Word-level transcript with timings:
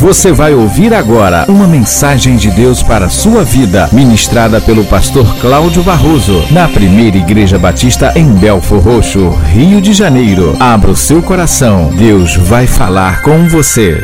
Você 0.00 0.32
vai 0.32 0.54
ouvir 0.54 0.94
agora 0.94 1.44
uma 1.46 1.66
mensagem 1.66 2.34
de 2.34 2.50
Deus 2.50 2.82
para 2.82 3.04
a 3.04 3.10
sua 3.10 3.44
vida, 3.44 3.86
ministrada 3.92 4.58
pelo 4.58 4.82
pastor 4.82 5.36
Cláudio 5.36 5.82
Barroso, 5.82 6.42
na 6.50 6.66
primeira 6.66 7.18
Igreja 7.18 7.58
Batista 7.58 8.10
em 8.16 8.32
Belfor 8.32 8.80
Roxo, 8.80 9.28
Rio 9.52 9.78
de 9.78 9.92
Janeiro. 9.92 10.56
Abra 10.58 10.90
o 10.90 10.96
seu 10.96 11.22
coração, 11.22 11.90
Deus 11.98 12.34
vai 12.34 12.66
falar 12.66 13.20
com 13.20 13.46
você. 13.46 14.02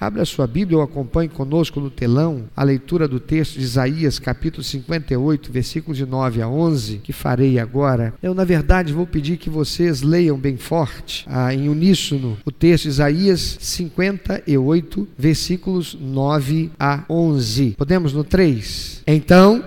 Abra 0.00 0.24
sua 0.24 0.46
Bíblia 0.46 0.78
ou 0.78 0.82
acompanhe 0.82 1.28
conosco 1.28 1.78
no 1.78 1.90
telão 1.90 2.44
a 2.56 2.64
leitura 2.64 3.06
do 3.06 3.20
texto 3.20 3.58
de 3.58 3.64
Isaías, 3.64 4.18
capítulo 4.18 4.64
58, 4.64 5.52
versículos 5.52 5.98
de 5.98 6.06
9 6.06 6.40
a 6.40 6.48
11, 6.48 6.98
que 7.04 7.12
farei 7.12 7.58
agora. 7.58 8.14
Eu, 8.22 8.32
na 8.32 8.44
verdade, 8.44 8.94
vou 8.94 9.06
pedir 9.06 9.36
que 9.36 9.50
vocês 9.50 10.00
leiam 10.00 10.38
bem 10.38 10.56
forte, 10.56 11.26
ah, 11.28 11.52
em 11.54 11.68
uníssono, 11.68 12.38
o 12.46 12.50
texto 12.50 12.84
de 12.84 12.88
Isaías 12.88 13.58
58, 13.60 15.08
versículos 15.18 15.94
9 16.00 16.70
a 16.80 17.04
11. 17.10 17.74
Podemos 17.76 18.14
no 18.14 18.24
3? 18.24 19.02
Então. 19.06 19.62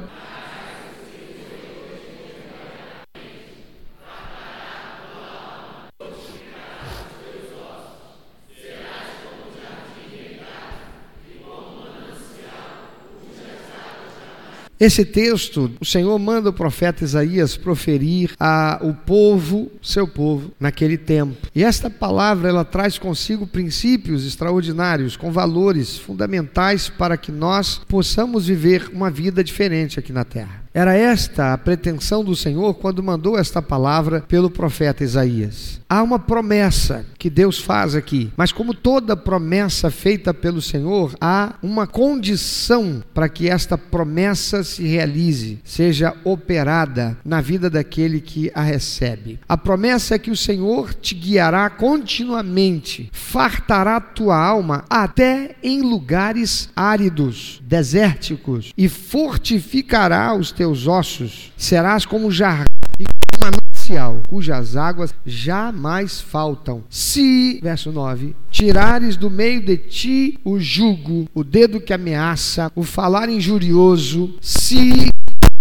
Esse 14.84 15.06
texto, 15.06 15.72
o 15.80 15.86
Senhor 15.86 16.20
manda 16.20 16.50
o 16.50 16.54
profeta 16.54 17.06
Isaías 17.06 17.56
proferir 17.56 18.32
ao 18.38 18.94
povo, 18.94 19.72
seu 19.82 20.06
povo, 20.06 20.52
naquele 20.60 20.98
tempo. 20.98 21.48
E 21.56 21.64
esta 21.64 21.90
palavra 21.90 22.50
ela 22.50 22.66
traz 22.66 22.98
consigo 22.98 23.48
princípios 23.48 24.28
extraordinários, 24.28 25.16
com 25.16 25.32
valores 25.32 25.98
fundamentais 25.98 26.90
para 26.90 27.16
que 27.16 27.32
nós 27.32 27.80
possamos 27.88 28.48
viver 28.48 28.90
uma 28.94 29.10
vida 29.10 29.42
diferente 29.42 30.00
aqui 30.00 30.12
na 30.12 30.26
terra. 30.26 30.63
Era 30.74 30.96
esta 30.96 31.54
a 31.54 31.58
pretensão 31.58 32.24
do 32.24 32.36
Senhor 32.36 32.74
quando 32.74 33.04
mandou 33.04 33.38
esta 33.38 33.62
palavra 33.62 34.22
pelo 34.22 34.50
profeta 34.50 35.04
Isaías. 35.04 35.80
Há 35.88 36.02
uma 36.02 36.18
promessa 36.18 37.06
que 37.20 37.30
Deus 37.30 37.60
faz 37.60 37.94
aqui, 37.94 38.32
mas 38.36 38.52
como 38.52 38.74
toda 38.74 39.16
promessa 39.16 39.92
feita 39.92 40.34
pelo 40.34 40.60
Senhor, 40.60 41.14
há 41.22 41.54
uma 41.62 41.86
condição 41.86 43.04
para 43.14 43.30
que 43.30 43.48
esta 43.48 43.78
promessa 43.78 44.64
se 44.64 44.82
realize, 44.88 45.60
seja 45.64 46.16
operada 46.24 47.16
na 47.24 47.40
vida 47.40 47.70
daquele 47.70 48.20
que 48.20 48.52
a 48.56 48.64
recebe. 48.64 49.40
A 49.48 49.56
promessa 49.56 50.16
é 50.16 50.20
que 50.20 50.32
o 50.32 50.38
Senhor 50.38 50.96
te 50.96 51.14
guiará 51.14 51.70
continuamente, 51.70 53.12
fartará 53.14 54.02
tua 54.02 54.36
alma 54.36 54.86
até 54.90 55.56
em 55.62 55.84
lugares 55.84 56.70
áridos, 56.76 57.62
desérticos, 57.64 58.74
e 58.76 58.90
fortificará 58.90 60.34
os 60.34 60.52
teus 60.52 60.63
teus 60.64 60.88
ossos, 60.88 61.52
serás 61.58 62.06
como 62.06 62.32
jardim 62.32 62.64
e 62.98 63.04
como 63.04 63.52
manancial, 63.52 64.22
cujas 64.30 64.78
águas 64.78 65.14
jamais 65.26 66.22
faltam. 66.22 66.86
Se, 66.90 67.60
verso 67.62 67.92
9, 67.92 68.34
tirares 68.50 69.18
do 69.18 69.30
meio 69.30 69.62
de 69.62 69.76
ti 69.76 70.40
o 70.42 70.58
jugo, 70.58 71.28
o 71.36 71.44
dedo 71.44 71.82
que 71.82 71.92
ameaça, 71.92 72.72
o 72.74 72.84
falar 72.84 73.28
injurioso, 73.28 74.36
se 74.40 75.10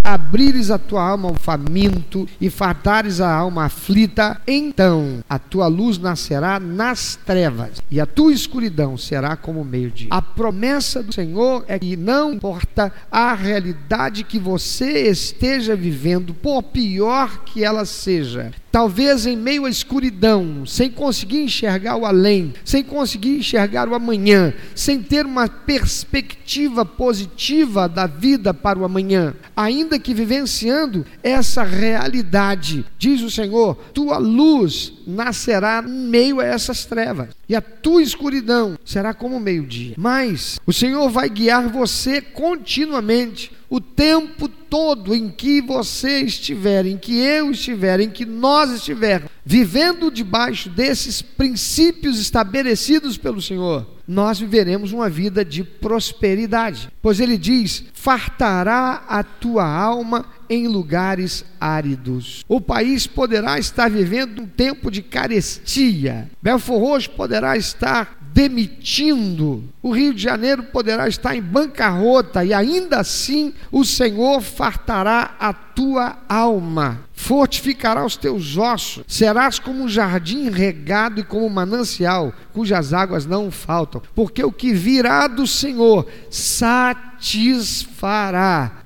abrires 0.03 0.71
a 0.71 0.79
tua 0.79 1.03
alma 1.03 1.29
ao 1.29 1.35
faminto 1.35 2.29
e 2.41 2.51
fartares 2.51 3.21
a 3.21 3.33
alma 3.33 3.65
aflita, 3.65 4.41
então 4.47 5.23
a 5.29 5.39
tua 5.39 5.67
luz 5.67 5.99
nascerá 5.99 6.59
nas 6.59 7.17
trevas 7.17 7.83
e 7.91 8.01
a 8.01 8.07
tua 8.07 8.33
escuridão 8.33 8.97
será 8.97 9.37
como 9.37 9.65
meio-dia. 9.65 10.09
A 10.11 10.21
promessa 10.21 11.03
do 11.03 11.13
Senhor 11.13 11.65
é 11.69 11.79
que 11.79 11.97
não 11.97 12.33
importa 12.33 12.93
a 13.11 13.35
realidade 13.35 14.25
que 14.25 14.39
você 14.39 15.09
esteja 15.09 15.77
vivendo, 15.77 16.35
por 16.35 16.63
pior 16.63 17.45
que 17.45 17.65
ela 17.65 17.85
seja, 17.85 18.53
talvez 18.73 19.27
em 19.27 19.37
meio 19.37 19.67
à 19.67 19.71
escuridão, 19.71 20.65
sem 20.65 20.91
conseguir 20.91 21.43
enxergar 21.43 21.97
o 21.97 22.07
além, 22.07 22.55
sem 22.65 22.83
conseguir 22.83 23.37
enxergar 23.37 23.87
o 23.87 23.95
amanhã, 23.95 24.55
sem 24.75 25.03
ter 25.03 25.27
uma 25.27 25.47
perspectiva 25.47 26.85
positiva 26.85 27.87
da 27.87 28.07
vida 28.07 28.55
para 28.55 28.79
o 28.79 28.85
amanhã, 28.85 29.35
ainda 29.55 29.99
que 29.99 30.15
vivenciando 30.15 31.05
essa 31.23 31.63
realidade, 31.63 32.85
diz 32.99 33.21
o 33.21 33.31
Senhor, 33.31 33.75
tua 33.93 34.17
luz 34.17 34.95
nascerá 35.07 35.85
em 35.87 35.91
meio 35.91 36.41
a 36.41 36.45
essas 36.45 36.87
trevas, 36.87 37.29
e 37.53 37.55
a 37.55 37.61
tua 37.61 38.03
escuridão 38.03 38.79
será 38.83 39.13
como 39.13 39.39
meio-dia. 39.39 39.95
Mas 39.99 40.59
o 40.67 40.73
Senhor 40.73 41.11
vai 41.11 41.29
guiar 41.29 41.69
você 41.69 42.19
continuamente 42.19 43.53
o 43.69 43.79
tempo 43.79 44.49
todo 44.49 45.15
em 45.15 45.29
que 45.29 45.61
você 45.61 46.21
estiver, 46.21 46.87
em 46.87 46.97
que 46.97 47.15
eu 47.19 47.51
estiver, 47.51 48.01
em 48.01 48.09
que 48.09 48.25
nós 48.25 48.71
estivermos, 48.71 49.29
vivendo 49.45 50.11
debaixo 50.11 50.71
desses 50.71 51.21
princípios 51.21 52.19
estabelecidos 52.19 53.19
pelo 53.19 53.43
Senhor, 53.43 53.87
nós 54.07 54.39
viveremos 54.39 54.93
uma 54.93 55.09
vida 55.09 55.45
de 55.45 55.63
prosperidade. 55.65 56.91
Pois 57.01 57.21
ele 57.21 57.39
diz: 57.39 57.85
fartará 57.93 59.05
a 59.09 59.23
tua 59.23 59.65
alma 59.65 60.27
em 60.49 60.69
lugares 60.69 61.45
áridos. 61.61 62.45
O 62.49 62.61
país 62.61 63.07
poderá 63.07 63.59
estar 63.59 63.91
vivendo 63.91 64.43
um 64.43 64.47
tempo 64.47 64.91
de 64.91 65.03
carestia. 65.03 66.31
Belfor 66.43 66.81
Roxo 66.81 67.11
poderá 67.11 67.57
estar 67.57 68.22
demitindo. 68.33 69.63
O 69.83 69.91
Rio 69.93 70.15
de 70.15 70.23
Janeiro 70.23 70.63
poderá 70.65 71.07
estar 71.09 71.37
em 71.37 71.43
bancarrota 71.43 72.45
e 72.45 72.55
ainda 72.55 72.99
assim 72.99 73.53
o 73.71 73.85
Senhor 73.85 74.41
fartará 74.41 75.35
a 75.39 75.53
tua 75.53 76.19
alma, 76.29 77.01
fortificará 77.15 78.05
os 78.05 78.17
teus 78.17 78.57
ossos. 78.57 79.05
Serás 79.07 79.59
como 79.59 79.85
um 79.85 79.89
jardim 79.89 80.51
regado 80.51 81.21
e 81.21 81.25
como 81.25 81.47
um 81.47 81.51
manancial, 81.51 82.33
cujas 82.53 82.93
águas 82.93 83.27
não 83.27 83.51
faltam, 83.51 84.03
porque 84.15 84.45
o 84.45 84.53
que 84.53 84.73
virá 84.73 85.27
do 85.27 85.47
Senhor 85.47 86.07
satisfará 86.31 86.83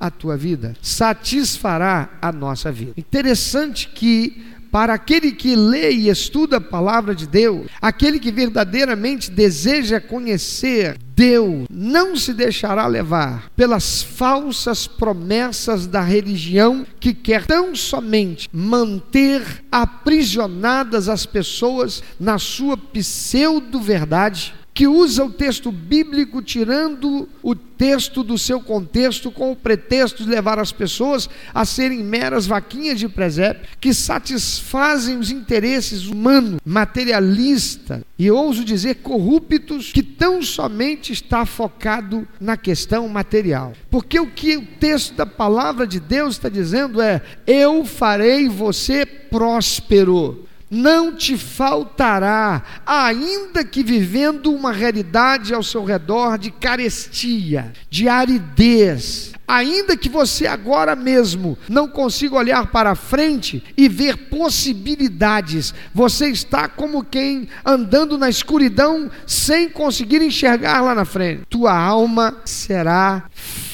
a 0.01 0.11
tua 0.11 0.37
vida, 0.37 0.75
satisfará 0.81 2.11
a 2.21 2.33
nossa 2.33 2.73
vida. 2.73 2.93
Interessante 2.97 3.89
que 3.89 4.56
para 4.77 4.93
aquele 4.93 5.33
que 5.33 5.57
lê 5.57 5.91
e 5.91 6.11
estuda 6.11 6.59
a 6.59 6.61
palavra 6.61 7.15
de 7.15 7.27
Deus, 7.27 7.67
aquele 7.81 8.21
que 8.21 8.31
verdadeiramente 8.31 9.31
deseja 9.31 9.99
conhecer 9.99 10.99
Deus, 11.15 11.67
não 11.71 12.15
se 12.15 12.35
deixará 12.35 12.87
levar 12.87 13.51
pelas 13.57 14.03
falsas 14.03 14.87
promessas 14.87 15.87
da 15.87 16.03
religião 16.03 16.87
que 17.01 17.15
quer 17.15 17.47
tão 17.47 17.75
somente 17.75 18.51
manter 18.53 19.65
aprisionadas 19.73 21.09
as 21.09 21.25
pessoas 21.25 22.03
na 22.21 22.39
sua 22.39 22.77
pseudo-verdade 22.77 24.55
que 24.77 24.87
usa 24.87 25.25
o 25.25 25.31
texto 25.31 25.73
bíblico 25.73 26.43
tirando 26.43 27.27
o 27.43 27.55
texto 27.55 28.23
do 28.23 28.37
seu 28.37 28.61
contexto 28.61 29.31
com 29.31 29.51
o 29.51 29.57
pretexto 29.57 30.23
de 30.23 30.29
levar 30.29 30.59
as 30.59 30.71
pessoas 30.71 31.31
a 31.55 31.65
serem 31.65 32.05
meras 32.05 32.47
vaquinhas 32.47 33.01
de 33.01 33.09
presépio, 33.09 33.67
que 33.81 33.95
satisfazem 33.95 35.17
os 35.17 35.31
interesses 35.31 36.07
humanos, 36.07 36.61
materialistas 36.63 38.03
e 38.19 38.31
ouso 38.31 38.63
dizer 38.63 38.97
corruptos, 38.97 39.93
que 39.93 40.03
tão 40.03 40.43
somente 40.43 41.11
está 41.11 41.47
focado 41.47 42.29
na 42.39 42.59
questão 42.59 43.09
material. 43.09 43.73
Porque 43.91 44.21
o 44.21 44.31
que 44.31 44.59
o 44.59 44.67
texto 44.79 45.15
da 45.15 45.25
palavra 45.25 45.87
de 45.87 45.99
Deus 45.99 46.35
está 46.35 46.51
dizendo 46.51 47.01
é: 47.01 47.23
eu 47.47 47.87
farei 47.87 48.47
você 48.47 49.07
próspero 49.07 50.46
não 50.71 51.15
te 51.15 51.37
faltará, 51.37 52.63
ainda 52.85 53.65
que 53.65 53.83
vivendo 53.83 54.53
uma 54.53 54.73
realidade 54.73 55.55
ao 55.55 55.63
seu 55.63 55.85
redor 55.85 56.39
de 56.39 56.51
carestia, 56.51 57.73
de 57.89 58.09
aridez, 58.09 59.33
ainda 59.47 59.97
que 59.97 60.09
você 60.09 60.47
agora 60.47 60.97
mesmo 60.97 61.57
não 61.69 61.87
consiga 61.87 62.37
olhar 62.37 62.67
para 62.67 62.95
frente 62.95 63.63
e 63.77 63.89
ver 63.89 64.29
possibilidades, 64.29 65.73
você 65.95 66.29
está 66.29 66.69
como 66.69 67.05
quem 67.05 67.49
andando 67.65 68.19
na 68.19 68.29
escuridão 68.29 69.11
sem 69.27 69.69
conseguir 69.69 70.21
enxergar 70.21 70.81
lá 70.81 70.95
na 70.95 71.05
frente. 71.05 71.43
Tua 71.49 71.77
alma 71.77 72.39
será 72.45 73.25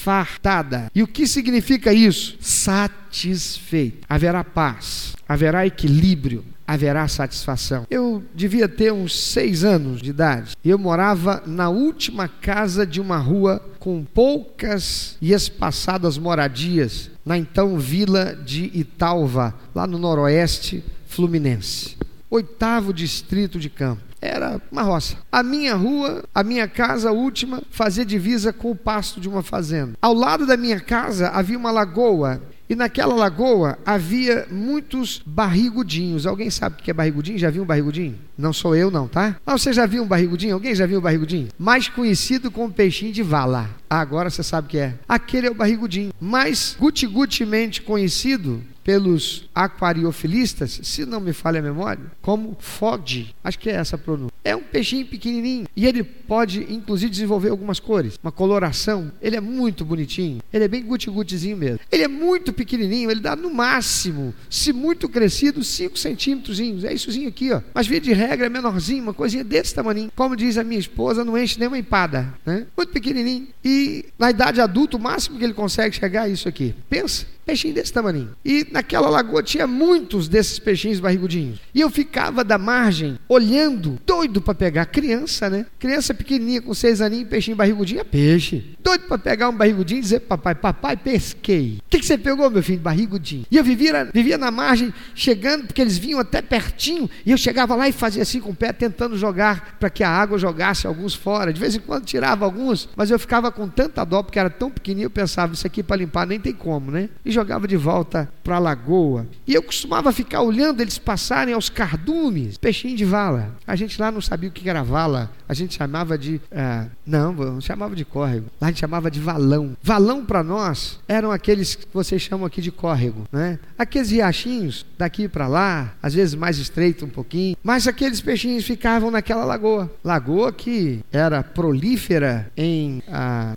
fartada. 0.03 0.91
E 0.95 1.03
o 1.03 1.07
que 1.07 1.27
significa 1.27 1.93
isso? 1.93 2.37
Satisfeito. 2.41 4.05
Haverá 4.09 4.45
paz, 4.45 5.15
haverá 5.29 5.67
equilíbrio, 5.67 6.45
haverá 6.67 7.07
satisfação. 7.09 7.87
Eu 7.91 8.23
devia 8.35 8.69
ter 8.69 8.93
uns 8.93 9.19
seis 9.19 9.65
anos 9.65 10.01
de 10.01 10.11
idade 10.11 10.57
e 10.65 10.71
eu 10.71 10.79
morava 10.79 11.43
na 11.47 11.69
última 11.69 12.29
casa 12.29 12.87
de 12.87 13.01
uma 13.01 13.19
rua 13.19 13.61
com 13.79 14.05
poucas 14.05 15.17
e 15.21 15.33
espaçadas 15.33 16.17
moradias, 16.17 17.11
na 17.27 17.37
então 17.37 17.79
vila 17.79 18.35
de 18.35 18.71
Italva, 18.73 19.55
lá 19.75 19.87
no 19.87 19.99
noroeste 19.99 20.85
fluminense. 21.07 21.97
Oitavo 22.31 22.93
distrito 22.93 23.59
de 23.59 23.69
campo. 23.69 24.01
era 24.21 24.61
uma 24.71 24.83
roça. 24.83 25.17
A 25.31 25.43
minha 25.43 25.75
rua, 25.75 26.23
a 26.33 26.45
minha 26.45 26.69
casa 26.69 27.11
última, 27.11 27.61
fazia 27.71 28.07
divisa 28.07 28.53
com 28.53 28.71
o 28.71 28.77
pasto 28.77 29.21
de 29.21 29.29
uma 29.29 29.43
fazenda. 29.43 29.95
Ao 30.01 30.15
lado 30.15 30.47
da 30.47 30.57
minha 30.57 30.79
casa 30.79 31.29
havia 31.29 31.59
uma 31.59 31.73
lagoa 31.73 32.41
e 32.73 32.75
naquela 32.75 33.15
lagoa 33.15 33.79
havia 33.85 34.47
muitos 34.51 35.23
barrigudinhos. 35.27 36.27
Alguém 36.27 36.49
sabe 36.49 36.77
o 36.81 36.83
que 36.83 36.91
é 36.91 36.95
barrigudinho? 36.95 37.39
Já 37.39 37.51
viu 37.51 37.65
um 37.65 37.67
barrigudinho? 37.67 38.19
Não 38.37 38.51
sou 38.51 38.75
eu, 38.75 38.91
não, 38.91 39.07
tá? 39.07 39.37
Ah, 39.47 39.59
você 39.59 39.75
já 39.75 39.85
viu 39.85 40.03
um 40.03 40.07
barrigudinho? 40.07 40.55
Alguém 40.55 40.75
já 40.75 40.87
viu 40.87 40.99
um 40.99 41.03
barrigudinho? 41.03 41.49
Mais 41.59 41.87
conhecido 41.87 42.51
como 42.51 42.73
peixinho 42.73 43.13
de 43.13 43.23
vala. 43.23 43.69
Ah, 43.91 44.01
agora 44.01 44.31
você 44.31 44.43
sabe 44.43 44.69
o 44.69 44.71
que 44.71 44.79
é. 44.79 44.95
Aquele 45.07 45.49
é 45.49 45.51
o 45.51 45.55
barrigudinho. 45.55 46.15
Mais 46.19 46.75
guti-gutimente 46.81 47.83
conhecido 47.83 48.63
pelos 48.85 49.49
aquariofilistas, 49.55 50.81
se 50.83 51.05
não 51.05 51.21
me 51.21 51.33
falha 51.33 51.61
a 51.61 51.63
memória, 51.63 52.05
como 52.21 52.57
fode. 52.61 53.35
Acho 53.43 53.59
que 53.59 53.71
é 53.71 53.75
essa 53.75 53.97
a 53.97 53.99
pronúncia. 53.99 54.33
É 54.45 54.57
um 54.57 54.63
peixinho 54.63 55.07
pequenininho 55.07 55.67
e 55.77 55.87
ele 55.87 56.03
pode, 56.03 56.67
inclusive, 56.69 57.11
desenvolver 57.11 57.51
algumas 57.51 57.79
cores, 57.79 58.19
uma 58.23 58.33
coloração. 58.33 59.13
Ele 59.21 59.37
é 59.37 59.41
muito 59.41 59.85
bonitinho. 59.85 60.41
Ele 60.53 60.65
é 60.65 60.69
bem 60.69 60.83
guti-gutizinho 60.83 61.57
mesmo. 61.57 61.81
Ele 61.91 62.03
é 62.03 62.09
muito 62.09 62.53
pequenininho. 62.53 63.11
Ele 63.11 63.21
dá 63.21 63.37
no 63.37 63.53
máximo, 63.53 64.35
se 64.51 64.73
muito 64.73 65.09
crescido, 65.09 65.63
5 65.63 65.97
centímetros. 65.97 66.59
É 66.85 66.93
issozinho 66.93 67.29
aqui, 67.29 67.53
ó. 67.53 67.61
Mas 67.73 67.87
via 67.87 68.01
de 68.01 68.13
regra 68.13 68.47
é 68.47 68.49
menorzinho, 68.49 69.03
uma 69.03 69.15
coisinha 69.15 69.45
desse 69.45 69.75
tamanho. 69.75 70.11
Como 70.17 70.35
diz 70.35 70.59
a 70.59 70.65
minha 70.65 70.81
esposa, 70.81 71.25
não 71.25 71.39
enche 71.39 71.59
nem 71.59 71.69
uma 71.69 71.79
empada, 71.79 72.35
né? 72.45 72.67
Muito 72.77 72.93
pequenininho. 72.93 73.49
E 73.65 74.07
na 74.19 74.31
idade 74.31 74.61
adulta, 74.61 74.97
o 74.97 75.01
máximo 75.01 75.39
que 75.39 75.45
ele 75.45 75.55
consegue 75.55 75.95
chegar 75.95 76.29
é 76.29 76.33
isso 76.33 76.49
aqui. 76.49 76.75
Pensa. 76.89 77.27
Peixinho 77.45 77.75
desse 77.75 77.93
tamanho. 77.93 78.31
E 78.45 78.67
naquela 78.71 79.09
lagoa 79.09 79.43
tinha 79.43 79.67
muitos 79.67 80.29
desses 80.29 80.59
peixinhos 80.59 81.01
barrigudinhos. 81.01 81.59
E 81.75 81.81
eu 81.81 81.91
ficava 81.91 82.45
da 82.45 82.57
margem, 82.57 83.19
olhando, 83.29 83.99
doido 84.07 84.41
para 84.41 84.55
pegar. 84.55 84.87
Criança, 84.87 85.51
né? 85.51 85.67
Criança 85.79 86.15
pequenininha, 86.15 86.63
com 86.63 86.73
seis 86.73 87.01
aninhos, 87.01 87.29
peixinho 87.29 87.57
barrigudinho, 87.57 88.01
é 88.01 88.05
peixe. 88.05 88.77
Doido 88.83 89.07
para 89.07 89.19
pegar 89.19 89.49
um 89.49 89.57
barrigudinho 89.57 89.99
e 89.99 90.03
dizer 90.03 90.21
papai, 90.21 90.55
papai, 90.55 90.97
pesquei. 90.97 91.79
O 91.79 91.91
que, 91.91 91.99
que 91.99 92.07
você 92.07 92.17
pegou, 92.17 92.49
meu 92.51 92.63
filho? 92.63 92.81
Barrigudinho. 92.81 93.45
E 93.51 93.57
eu 93.57 93.65
vivia, 93.65 94.09
vivia 94.13 94.39
na 94.39 94.51
margem, 94.51 94.93
chegando, 95.15 95.67
porque 95.67 95.83
eles 95.83 95.99
vinham 95.99 96.21
até 96.21 96.41
pertinho. 96.41 97.11
E 97.27 97.33
eu 97.33 97.37
chegava 97.37 97.75
lá 97.75 97.89
e 97.89 97.93
fazia 97.93 98.23
assim 98.23 98.41
com 98.41 98.51
o 98.51 98.55
pé, 98.55 98.73
tentando 98.73 99.17
jogar, 99.17 99.77
para 99.81 99.91
que 99.91 100.05
a 100.05 100.11
água 100.11 100.39
jogasse 100.39 100.87
alguns 100.87 101.15
fora. 101.15 101.53
De 101.53 101.61
vez 101.61 101.75
em 101.75 101.81
quando 101.81 102.05
tirava 102.05 102.45
alguns, 102.45 102.89
mas 102.95 103.11
eu 103.11 103.19
ficava 103.19 103.51
com 103.51 103.69
tanta 103.69 104.05
dó, 104.05 104.23
porque 104.23 104.39
era 104.39 104.51
tão 104.51 104.71
pequenininho, 104.71 105.07
eu 105.07 105.11
pensava, 105.11 105.53
isso 105.55 105.67
aqui 105.67 105.83
para 105.83 105.97
limpar 105.97 106.27
nem 106.27 106.39
tem 106.39 106.53
como, 106.53 106.91
né? 106.91 107.09
E 107.25 107.32
jogava 107.33 107.67
de 107.67 107.77
volta 107.77 108.29
para 108.45 108.57
a 108.57 108.59
lagoa. 108.59 109.27
E 109.47 109.55
eu 109.55 109.63
costumava 109.63 110.13
ficar 110.13 110.43
olhando 110.43 110.81
eles 110.81 110.99
passarem 110.99 111.55
aos 111.55 111.69
cardumes, 111.69 112.59
peixinho 112.59 112.97
de 112.97 113.05
vala. 113.05 113.57
A 113.67 113.75
gente 113.77 114.01
lá 114.01 114.11
não 114.11 114.21
sabia 114.21 114.49
o 114.49 114.53
que 114.53 114.69
era 114.69 114.83
vala, 114.83 115.31
a 115.49 115.55
gente 115.55 115.75
chamava 115.75 116.17
de. 116.17 116.37
Uh, 116.37 116.91
não, 117.07 117.33
não 117.33 117.61
chamava 117.61 117.95
de 117.95 118.05
córrego. 118.05 118.47
Lá 118.61 118.69
a 118.69 118.71
gente 118.71 118.81
chamava 118.81 119.11
de 119.11 119.21
valão. 119.21 119.77
Valão 119.83 120.25
para 120.25 120.43
nós 120.43 120.99
eram 121.09 121.31
aqueles 121.31 121.75
que 121.75 121.87
vocês 121.93 122.23
chamam 122.23 122.47
aqui 122.47 122.61
de 122.61 122.71
córrego, 122.71 123.27
né? 123.33 123.59
Aqueles 123.79 124.11
riachinhos 124.11 124.87
daqui 124.97 125.29
para 125.29 125.47
lá, 125.49 125.95
às 126.03 126.15
vezes 126.15 126.35
mais 126.35 126.59
estreito 126.59 127.05
um 127.05 127.09
pouquinho, 127.09 127.57
mas 127.63 127.87
aqueles 127.87 128.21
peixinhos 128.21 128.65
ficavam 128.65 129.11
naquela 129.11 129.45
lagoa. 129.45 129.91
Lagoa 130.05 130.53
que 130.53 131.01
era 131.13 131.43
prolífera 131.43 132.51
em 132.57 133.03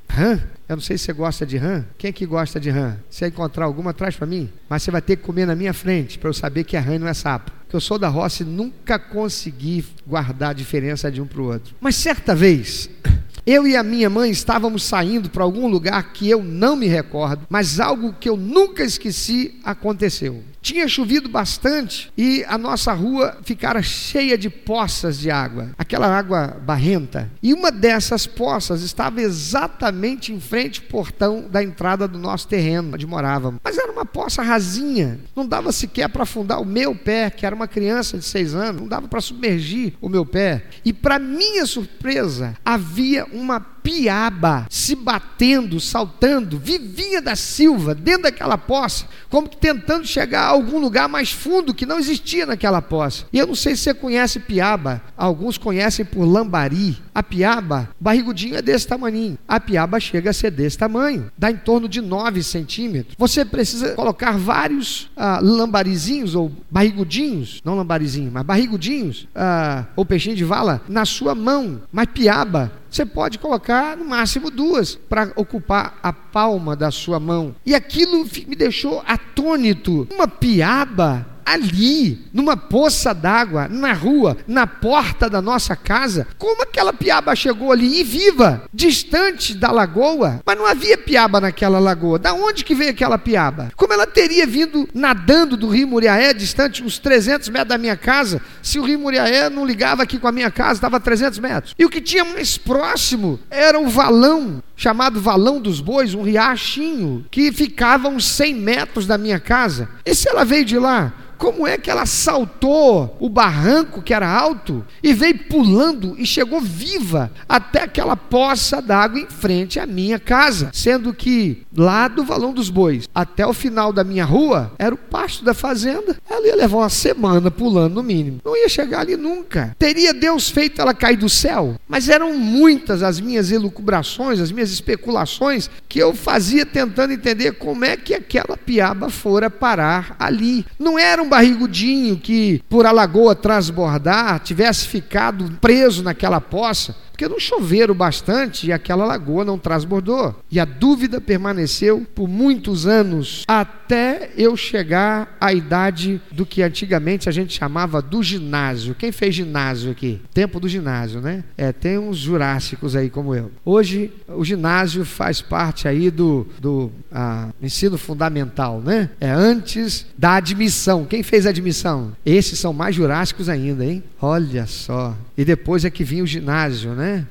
rã, 0.10 0.40
eu 0.68 0.76
não 0.76 0.82
sei 0.82 0.98
se 0.98 1.06
você 1.06 1.14
gosta 1.14 1.46
de 1.46 1.58
rã. 1.58 1.86
Quem 1.98 2.10
é 2.10 2.12
que 2.12 2.26
gosta 2.26 2.60
de 2.60 2.72
rã? 2.72 2.98
Se 3.10 3.26
encontrar 3.28 3.66
alguma, 3.66 3.94
traz 3.94 4.16
para 4.16 4.26
mim. 4.26 4.50
Mas 4.68 4.82
você 4.82 4.90
vai 4.90 5.02
ter 5.02 5.16
que 5.16 5.24
comer 5.24 5.46
na 5.46 5.56
minha 5.56 5.74
frente 5.74 6.18
para 6.18 6.30
eu 6.30 6.34
saber 6.34 6.64
que 6.64 6.76
é 6.76 6.80
rã 6.80 6.96
e 6.96 7.00
não 7.00 7.08
é 7.08 7.14
sapo. 7.14 7.52
Porque 7.52 7.76
eu 7.76 7.82
sou 7.82 8.00
da 8.00 8.08
roça 8.08 8.42
e 8.42 8.46
nunca 8.46 8.98
consegui 8.98 9.86
guardar 10.08 10.50
a 10.50 10.54
diferença 10.54 11.12
de 11.12 11.22
um 11.22 11.28
para 11.28 11.42
o 11.42 11.46
outro. 11.46 11.76
Mas 11.80 11.96
certa 11.96 12.34
vez, 12.34 12.90
eu 13.46 13.68
e 13.68 13.76
a 13.76 13.84
minha 13.84 14.10
mãe 14.10 14.32
estávamos 14.32 14.84
saindo 14.84 15.30
para 15.30 15.44
algum 15.44 15.68
lugar 15.68 16.12
que 16.14 16.28
eu 16.28 16.44
não 16.44 16.76
me 16.76 16.88
recordo, 16.88 17.46
mas 17.48 17.80
algo 17.80 18.14
que 18.14 18.28
eu 18.28 18.36
nunca 18.36 18.84
esqueci 18.84 19.60
aconteceu. 19.64 20.44
Tinha 20.66 20.88
chovido 20.88 21.30
bastante 21.30 22.12
e 22.18 22.44
a 22.48 22.58
nossa 22.58 22.92
rua 22.92 23.38
ficara 23.44 23.84
cheia 23.84 24.36
de 24.36 24.50
poças 24.50 25.20
de 25.20 25.30
água, 25.30 25.70
aquela 25.78 26.08
água 26.08 26.60
barrenta. 26.60 27.30
E 27.44 27.54
uma 27.54 27.72
dessas 27.72 28.26
poças 28.26 28.82
estava 28.82 29.22
exatamente 29.22 30.34
em 30.34 30.40
frente 30.40 30.82
ao 30.82 30.88
portão 30.88 31.48
da 31.48 31.64
entrada 31.64 32.08
do 32.08 32.18
nosso 32.18 32.48
terreno, 32.48 32.96
onde 32.96 33.06
morávamos. 33.06 33.60
Mas 33.64 33.78
era 33.78 33.92
uma 33.92 34.08
poça 34.08 34.42
rasinha, 34.42 35.20
não 35.36 35.46
dava 35.46 35.72
sequer 35.72 36.10
para 36.10 36.24
afundar 36.24 36.60
o 36.60 36.66
meu 36.66 36.96
pé, 36.96 37.30
que 37.30 37.46
era 37.46 37.56
uma 37.56 37.68
criança 37.68 38.18
de 38.18 38.26
seis 38.26 38.56
anos, 38.56 38.82
não 38.82 38.88
dava 38.88 39.08
para 39.08 39.22
submergir 39.22 39.94
o 40.02 40.10
meu 40.10 40.26
pé. 40.26 40.66
E 40.84 40.92
para 40.92 41.20
minha 41.20 41.68
surpresa, 41.68 42.58
havia 42.66 43.24
uma 43.26 43.75
piaba 43.86 44.66
se 44.68 44.96
batendo, 44.96 45.80
saltando, 45.80 46.58
vivia 46.58 47.22
da 47.22 47.36
Silva 47.36 47.94
dentro 47.94 48.24
daquela 48.24 48.58
poça, 48.58 49.06
como 49.30 49.48
que 49.48 49.58
tentando 49.58 50.08
chegar 50.08 50.42
a 50.42 50.48
algum 50.48 50.80
lugar 50.80 51.08
mais 51.08 51.32
fundo 51.32 51.74
que 51.74 51.86
não 51.86 52.00
existia 52.00 52.48
naquela 52.48 52.82
poça. 52.82 53.26
E 53.32 53.38
eu 53.38 53.46
não 53.46 53.54
sei 53.54 53.76
se 53.76 53.84
você 53.84 53.94
conhece 53.94 54.40
piaba, 54.40 55.04
alguns 55.16 55.60
conhecem 55.60 56.04
por 56.04 56.26
lambari. 56.26 56.98
A 57.14 57.22
piaba, 57.22 57.88
barrigudinho 58.00 58.58
é 58.58 58.62
desse 58.62 58.88
tamanho. 58.88 59.38
A 59.48 59.60
piaba 59.60 60.00
chega 60.00 60.32
a 60.32 60.34
ser 60.34 60.50
desse 60.50 60.78
tamanho, 60.78 61.32
dá 61.38 61.52
em 61.52 61.56
torno 61.56 61.88
de 61.88 62.02
9 62.02 62.42
centímetros. 62.42 63.16
Você 63.18 63.46
precisa 63.46 63.94
colocar 63.94 64.36
vários 64.38 65.12
ah, 65.16 65.40
lambarizinhos 65.42 66.34
ou 66.34 66.52
barrigudinhos, 66.72 67.62
não 67.64 67.76
lambarizinho, 67.76 68.32
mas 68.34 68.44
barrigudinhos, 68.44 69.28
ah, 69.36 69.86
ou 69.96 70.04
peixinho 70.04 70.36
de 70.36 70.44
vala, 70.44 70.82
na 70.90 71.06
sua 71.06 71.36
mão. 71.36 71.84
Mas 71.92 72.08
piaba 72.08 72.72
você 72.90 73.06
pode 73.06 73.40
colocar 73.40 73.98
no 73.98 74.06
máximo 74.06 74.50
duas 74.50 74.96
para 74.96 75.32
ocupar 75.36 76.00
a 76.02 76.14
palma 76.14 76.76
da 76.76 76.92
sua 76.92 77.20
mão. 77.20 77.56
E 77.66 77.76
aquilo 77.76 78.26
me 78.48 78.56
deixou 78.56 79.04
atônito. 79.06 80.08
Uma 80.12 80.28
piaba 80.28 81.35
ali, 81.46 82.26
numa 82.34 82.58
poça 82.58 83.14
d'água, 83.14 83.68
na 83.70 83.94
rua, 83.94 84.38
na 84.48 84.66
porta 84.66 85.30
da 85.30 85.42
nossa 85.42 85.76
casa. 85.76 86.28
Como 86.38 86.64
aquela 86.64 86.92
piaba 86.92 87.36
chegou 87.36 87.72
ali 87.72 88.00
e 88.00 88.04
viva, 88.04 88.64
distante 88.74 89.54
da 89.54 89.72
lagoa? 89.72 90.42
Mas 90.46 90.58
não 90.58 90.66
havia 90.66 90.98
piaba 90.98 91.40
naquela 91.40 91.80
lagoa. 91.80 92.18
Da 92.18 92.34
onde 92.34 92.66
que 92.66 92.74
veio 92.74 92.92
aquela 92.92 93.18
piaba? 93.18 93.72
Como 93.76 93.94
ela 93.94 94.08
teria 94.08 94.48
vindo 94.48 94.90
nadando 94.94 95.56
do 95.56 95.70
rio 95.70 95.88
Muriaé, 95.88 96.34
distante 96.34 96.84
uns 96.84 96.98
300 96.98 97.50
metros 97.50 97.70
da 97.70 97.78
minha 97.78 97.96
casa, 97.96 98.42
se 98.62 98.80
o 98.80 98.84
rio 98.84 99.00
Muriaé 99.00 99.50
não 99.50 99.66
ligava 99.66 100.04
aqui 100.04 100.18
com 100.18 100.28
a 100.28 100.32
minha 100.32 100.50
casa, 100.50 100.74
estava 100.74 100.98
a 100.98 101.00
300 101.00 101.40
metros. 101.40 101.76
E 101.78 101.86
o 101.86 101.90
que 101.90 102.02
tinha 102.02 102.26
mais 102.26 102.58
próximo 102.58 103.40
era 103.50 103.80
o 103.80 103.88
valão 103.88 104.64
chamado 104.76 105.20
Valão 105.20 105.62
dos 105.62 105.80
Bois, 105.80 106.14
um 106.14 106.22
riachinho 106.22 107.26
que 107.32 107.52
ficava 107.52 108.08
uns 108.08 108.26
100 108.26 108.56
metros 108.56 109.08
da 109.08 109.18
minha 109.18 109.40
casa. 109.40 109.90
E 110.06 110.14
se 110.14 110.28
ela 110.30 110.44
veio 110.44 110.66
de 110.66 110.78
lá? 110.78 111.14
como 111.38 111.68
é 111.68 111.78
que 111.78 111.90
ela 111.90 112.06
saltou 112.06 113.16
o 113.20 113.30
barranco 113.30 114.02
que 114.02 114.14
era 114.14 114.28
alto 114.28 114.86
e 115.04 115.14
veio 115.14 115.38
pulando 115.46 116.16
e 116.18 116.26
chegou 116.26 116.62
viva 116.62 117.32
até 117.48 117.84
aquela 117.84 118.16
poça 118.16 118.82
d'água 118.82 119.20
em 119.20 119.28
frente 119.28 119.80
à 119.80 119.86
minha 119.86 120.20
casa, 120.20 120.70
sendo 120.74 121.14
que 121.14 121.64
lá 121.76 122.08
do 122.08 122.24
Valão 122.24 122.54
dos 122.54 122.70
Bois 122.70 123.08
até 123.14 123.46
o 123.46 123.54
final 123.54 123.92
da 123.92 124.04
minha 124.04 124.26
rua 124.26 124.72
era 124.78 124.96
o 124.96 124.98
pasto 124.98 125.44
da 125.44 125.54
fazenda. 125.54 126.18
Ela 126.30 126.48
ia 126.48 126.56
levar 126.56 126.78
uma 126.78 126.90
semana 126.90 127.52
pulando 127.52 127.96
no 127.96 128.04
mínimo. 128.04 128.40
Não 128.44 128.56
ia 128.56 128.70
chegar 128.70 129.02
ali 129.02 129.16
nunca. 129.16 129.76
Teria 129.78 130.14
Deus 130.14 130.50
feito 130.50 130.82
ela 130.82 130.94
cair 130.94 131.18
do 131.18 131.30
céu? 131.30 131.76
Mas 131.88 132.10
eram 132.10 132.38
muitas 132.38 133.04
as 133.04 133.20
minhas 133.20 133.52
elucubrações, 133.52 134.40
as 134.40 134.52
minhas 134.52 134.65
especulações 134.72 135.70
que 135.88 136.00
eu 136.00 136.14
fazia 136.14 136.66
tentando 136.66 137.14
entender 137.14 137.54
como 137.54 137.86
é 137.86 137.96
que 137.98 138.14
aquela 138.14 138.58
piaba 138.58 139.10
fora 139.10 139.50
parar 139.50 140.16
ali. 140.20 140.66
Não 140.78 140.98
era 140.98 141.22
um 141.22 141.30
barrigudinho 141.30 142.18
que, 142.18 142.62
por 142.70 142.86
a 142.86 142.92
lagoa 142.92 143.36
transbordar, 143.36 144.40
tivesse 144.40 144.88
ficado 144.88 145.58
preso 145.62 146.04
naquela 146.04 146.42
poça 146.42 146.96
porque 147.16 147.30
não 147.30 147.40
choveram 147.40 147.96
bastante 147.96 148.68
e 148.68 148.74
aquela 148.74 149.06
lagoa 149.06 149.46
não 149.46 149.58
transbordou. 149.58 150.36
E 150.52 150.60
a 150.60 150.66
dúvida 150.66 151.22
permaneceu 151.22 152.06
por 152.14 152.28
muitos 152.28 152.86
anos, 152.86 153.46
até 153.48 154.32
eu 154.38 154.58
chegar 154.58 155.38
à 155.40 155.54
idade 155.54 156.22
do 156.30 156.46
que 156.46 156.62
antigamente 156.62 157.30
a 157.30 157.32
gente 157.32 157.58
chamava 157.58 158.02
do 158.02 158.22
ginásio. 158.22 158.94
Quem 158.96 159.14
fez 159.14 159.34
ginásio 159.34 159.92
aqui? 159.92 160.20
Tempo 160.34 160.60
do 160.60 160.68
ginásio, 160.68 161.22
né? 161.22 161.46
É, 161.58 161.72
tem 161.72 161.98
uns 161.98 162.18
jurássicos 162.18 162.98
aí 162.98 163.10
como 163.10 163.34
eu. 163.34 163.50
Hoje, 163.64 164.12
o 164.28 164.44
ginásio 164.44 165.06
faz 165.06 165.42
parte 165.42 165.88
aí 165.88 166.12
do, 166.12 166.46
do 166.60 166.92
ah, 167.10 167.50
ensino 167.62 167.98
fundamental, 167.98 168.82
né? 168.82 169.10
É 169.22 169.30
antes 169.30 170.06
da 170.18 170.34
admissão. 170.34 171.06
Quem 171.06 171.24
fez 171.24 171.46
a 171.46 171.50
admissão? 171.50 172.12
Esses 172.26 172.60
são 172.60 172.74
mais 172.74 172.94
jurássicos 172.94 173.48
ainda, 173.48 173.86
hein? 173.86 174.04
Olha 174.28 174.66
só. 174.66 175.16
E 175.38 175.46
depois 175.46 175.86
é 175.86 175.92
que 175.92 176.04
vinha 176.04 176.24
o 176.24 176.28
ginásio, 176.28 176.96
né? 176.96 177.28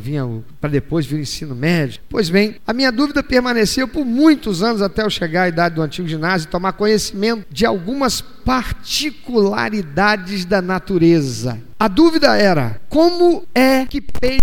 vinha 0.00 0.26
para 0.58 0.70
depois 0.70 1.04
vir 1.04 1.16
o 1.16 1.20
ensino 1.20 1.54
médio. 1.54 2.00
Pois 2.08 2.30
bem, 2.30 2.56
a 2.66 2.72
minha 2.72 2.90
dúvida 2.90 3.22
permaneceu 3.22 3.86
por 3.86 4.02
muitos 4.02 4.62
anos 4.62 4.80
até 4.80 5.02
eu 5.02 5.10
chegar 5.10 5.42
à 5.42 5.48
idade 5.48 5.74
do 5.74 5.82
antigo 5.82 6.08
ginásio 6.08 6.46
e 6.46 6.50
tomar 6.50 6.72
conhecimento 6.72 7.44
de 7.50 7.66
algumas 7.66 8.22
particularidades 8.22 10.46
da 10.46 10.62
natureza. 10.62 11.60
A 11.78 11.86
dúvida 11.86 12.34
era: 12.34 12.80
como 12.88 13.44
é 13.54 13.84
que 13.84 14.00
peixes 14.00 14.40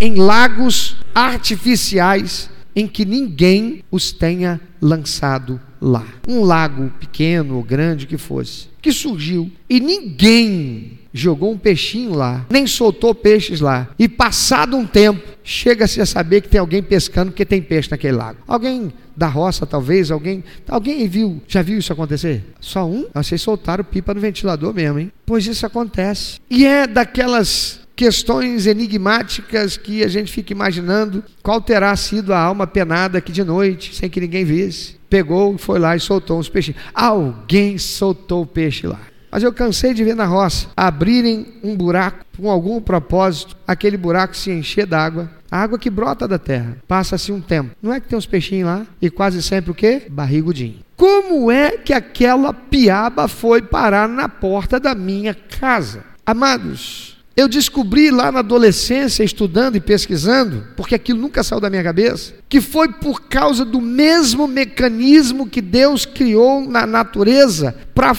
em 0.00 0.16
lagos 0.16 0.96
artificiais 1.14 2.50
em 2.74 2.88
que 2.88 3.04
ninguém 3.04 3.84
os 3.88 4.10
tenha 4.10 4.60
lançado 4.82 5.60
lá? 5.80 6.04
Um 6.26 6.42
lago 6.42 6.90
pequeno 6.98 7.54
ou 7.54 7.62
grande 7.62 8.04
que 8.04 8.18
fosse, 8.18 8.66
que 8.82 8.90
surgiu 8.90 9.48
e 9.70 9.78
ninguém 9.78 11.03
jogou 11.14 11.52
um 11.52 11.56
peixinho 11.56 12.12
lá, 12.12 12.44
nem 12.50 12.66
soltou 12.66 13.14
peixes 13.14 13.60
lá. 13.60 13.88
E 13.96 14.08
passado 14.08 14.76
um 14.76 14.84
tempo, 14.84 15.22
chega-se 15.44 16.00
a 16.00 16.06
saber 16.06 16.40
que 16.40 16.48
tem 16.48 16.58
alguém 16.58 16.82
pescando 16.82 17.30
porque 17.30 17.44
tem 17.44 17.62
peixe 17.62 17.88
naquele 17.88 18.16
lago. 18.16 18.40
Alguém 18.48 18.92
da 19.16 19.28
roça, 19.28 19.64
talvez, 19.64 20.10
alguém, 20.10 20.42
alguém 20.68 21.06
viu, 21.06 21.40
já 21.46 21.62
viu 21.62 21.78
isso 21.78 21.92
acontecer? 21.92 22.44
Só 22.58 22.84
um? 22.84 23.06
Vocês 23.14 23.40
soltaram 23.40 23.84
pipa 23.84 24.12
no 24.12 24.20
ventilador 24.20 24.74
mesmo, 24.74 24.98
hein? 24.98 25.12
Pois 25.24 25.46
isso 25.46 25.64
acontece. 25.64 26.40
E 26.50 26.66
é 26.66 26.84
daquelas 26.84 27.80
questões 27.94 28.66
enigmáticas 28.66 29.76
que 29.76 30.02
a 30.02 30.08
gente 30.08 30.32
fica 30.32 30.52
imaginando 30.52 31.22
qual 31.44 31.60
terá 31.60 31.94
sido 31.94 32.34
a 32.34 32.40
alma 32.40 32.66
penada 32.66 33.20
que 33.20 33.30
de 33.30 33.44
noite, 33.44 33.94
sem 33.94 34.10
que 34.10 34.20
ninguém 34.20 34.44
visse, 34.44 34.96
pegou, 35.08 35.56
foi 35.56 35.78
lá 35.78 35.94
e 35.94 36.00
soltou 36.00 36.40
uns 36.40 36.48
peixes. 36.48 36.74
Alguém 36.92 37.78
soltou 37.78 38.42
o 38.42 38.46
peixe 38.46 38.84
lá. 38.84 39.13
Mas 39.34 39.42
eu 39.42 39.52
cansei 39.52 39.92
de 39.92 40.04
ver 40.04 40.14
na 40.14 40.26
roça 40.26 40.68
abrirem 40.76 41.54
um 41.60 41.74
buraco 41.74 42.24
com 42.36 42.48
algum 42.48 42.80
propósito, 42.80 43.56
aquele 43.66 43.96
buraco 43.96 44.36
se 44.36 44.52
encher 44.52 44.86
d'água, 44.86 45.28
a 45.50 45.58
água 45.58 45.76
que 45.76 45.90
brota 45.90 46.28
da 46.28 46.38
terra. 46.38 46.76
Passa-se 46.86 47.32
um 47.32 47.40
tempo. 47.40 47.74
Não 47.82 47.92
é 47.92 47.98
que 47.98 48.06
tem 48.06 48.16
uns 48.16 48.26
peixinhos 48.26 48.68
lá 48.68 48.86
e 49.02 49.10
quase 49.10 49.42
sempre 49.42 49.72
o 49.72 49.74
quê? 49.74 50.02
Barrigudinho. 50.08 50.78
Como 50.96 51.50
é 51.50 51.72
que 51.72 51.92
aquela 51.92 52.54
piaba 52.54 53.26
foi 53.26 53.60
parar 53.60 54.08
na 54.08 54.28
porta 54.28 54.78
da 54.78 54.94
minha 54.94 55.34
casa? 55.34 56.04
Amados, 56.24 57.18
eu 57.36 57.48
descobri 57.48 58.12
lá 58.12 58.30
na 58.30 58.38
adolescência, 58.38 59.24
estudando 59.24 59.74
e 59.74 59.80
pesquisando, 59.80 60.64
porque 60.76 60.94
aquilo 60.94 61.20
nunca 61.20 61.42
saiu 61.42 61.60
da 61.60 61.68
minha 61.68 61.82
cabeça, 61.82 62.34
que 62.48 62.60
foi 62.60 62.92
por 62.92 63.22
causa 63.22 63.64
do 63.64 63.80
mesmo 63.80 64.46
mecanismo 64.46 65.48
que 65.48 65.60
Deus 65.60 66.06
criou 66.06 66.60
na 66.60 66.86
natureza 66.86 67.74
para 67.92 68.14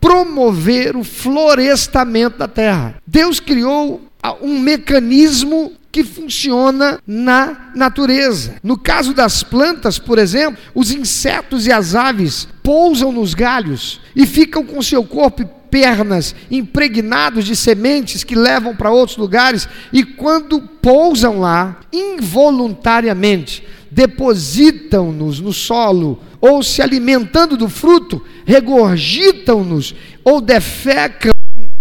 promover 0.00 0.96
o 0.96 1.04
florestamento 1.04 2.38
da 2.38 2.48
terra. 2.48 2.96
Deus 3.06 3.40
criou 3.40 4.00
um 4.42 4.58
mecanismo 4.58 5.72
que 5.90 6.04
funciona 6.04 7.00
na 7.06 7.70
natureza. 7.74 8.56
No 8.62 8.78
caso 8.78 9.14
das 9.14 9.42
plantas, 9.42 9.98
por 9.98 10.18
exemplo, 10.18 10.60
os 10.74 10.90
insetos 10.90 11.66
e 11.66 11.72
as 11.72 11.94
aves 11.94 12.46
pousam 12.62 13.10
nos 13.10 13.34
galhos 13.34 14.00
e 14.14 14.26
ficam 14.26 14.64
com 14.64 14.82
seu 14.82 15.02
corpo 15.04 15.42
e 15.42 15.58
pernas 15.70 16.34
impregnados 16.50 17.44
de 17.44 17.54
sementes 17.54 18.24
que 18.24 18.34
levam 18.34 18.74
para 18.74 18.90
outros 18.90 19.18
lugares 19.18 19.68
e 19.92 20.02
quando 20.02 20.60
pousam 20.60 21.40
lá, 21.40 21.78
involuntariamente, 21.92 23.66
depositam-nos 23.98 25.40
no 25.40 25.52
solo 25.52 26.20
ou 26.40 26.62
se 26.62 26.80
alimentando 26.80 27.56
do 27.56 27.68
fruto, 27.68 28.24
regurgitam-nos 28.44 29.92
ou 30.22 30.40
defecam 30.40 31.32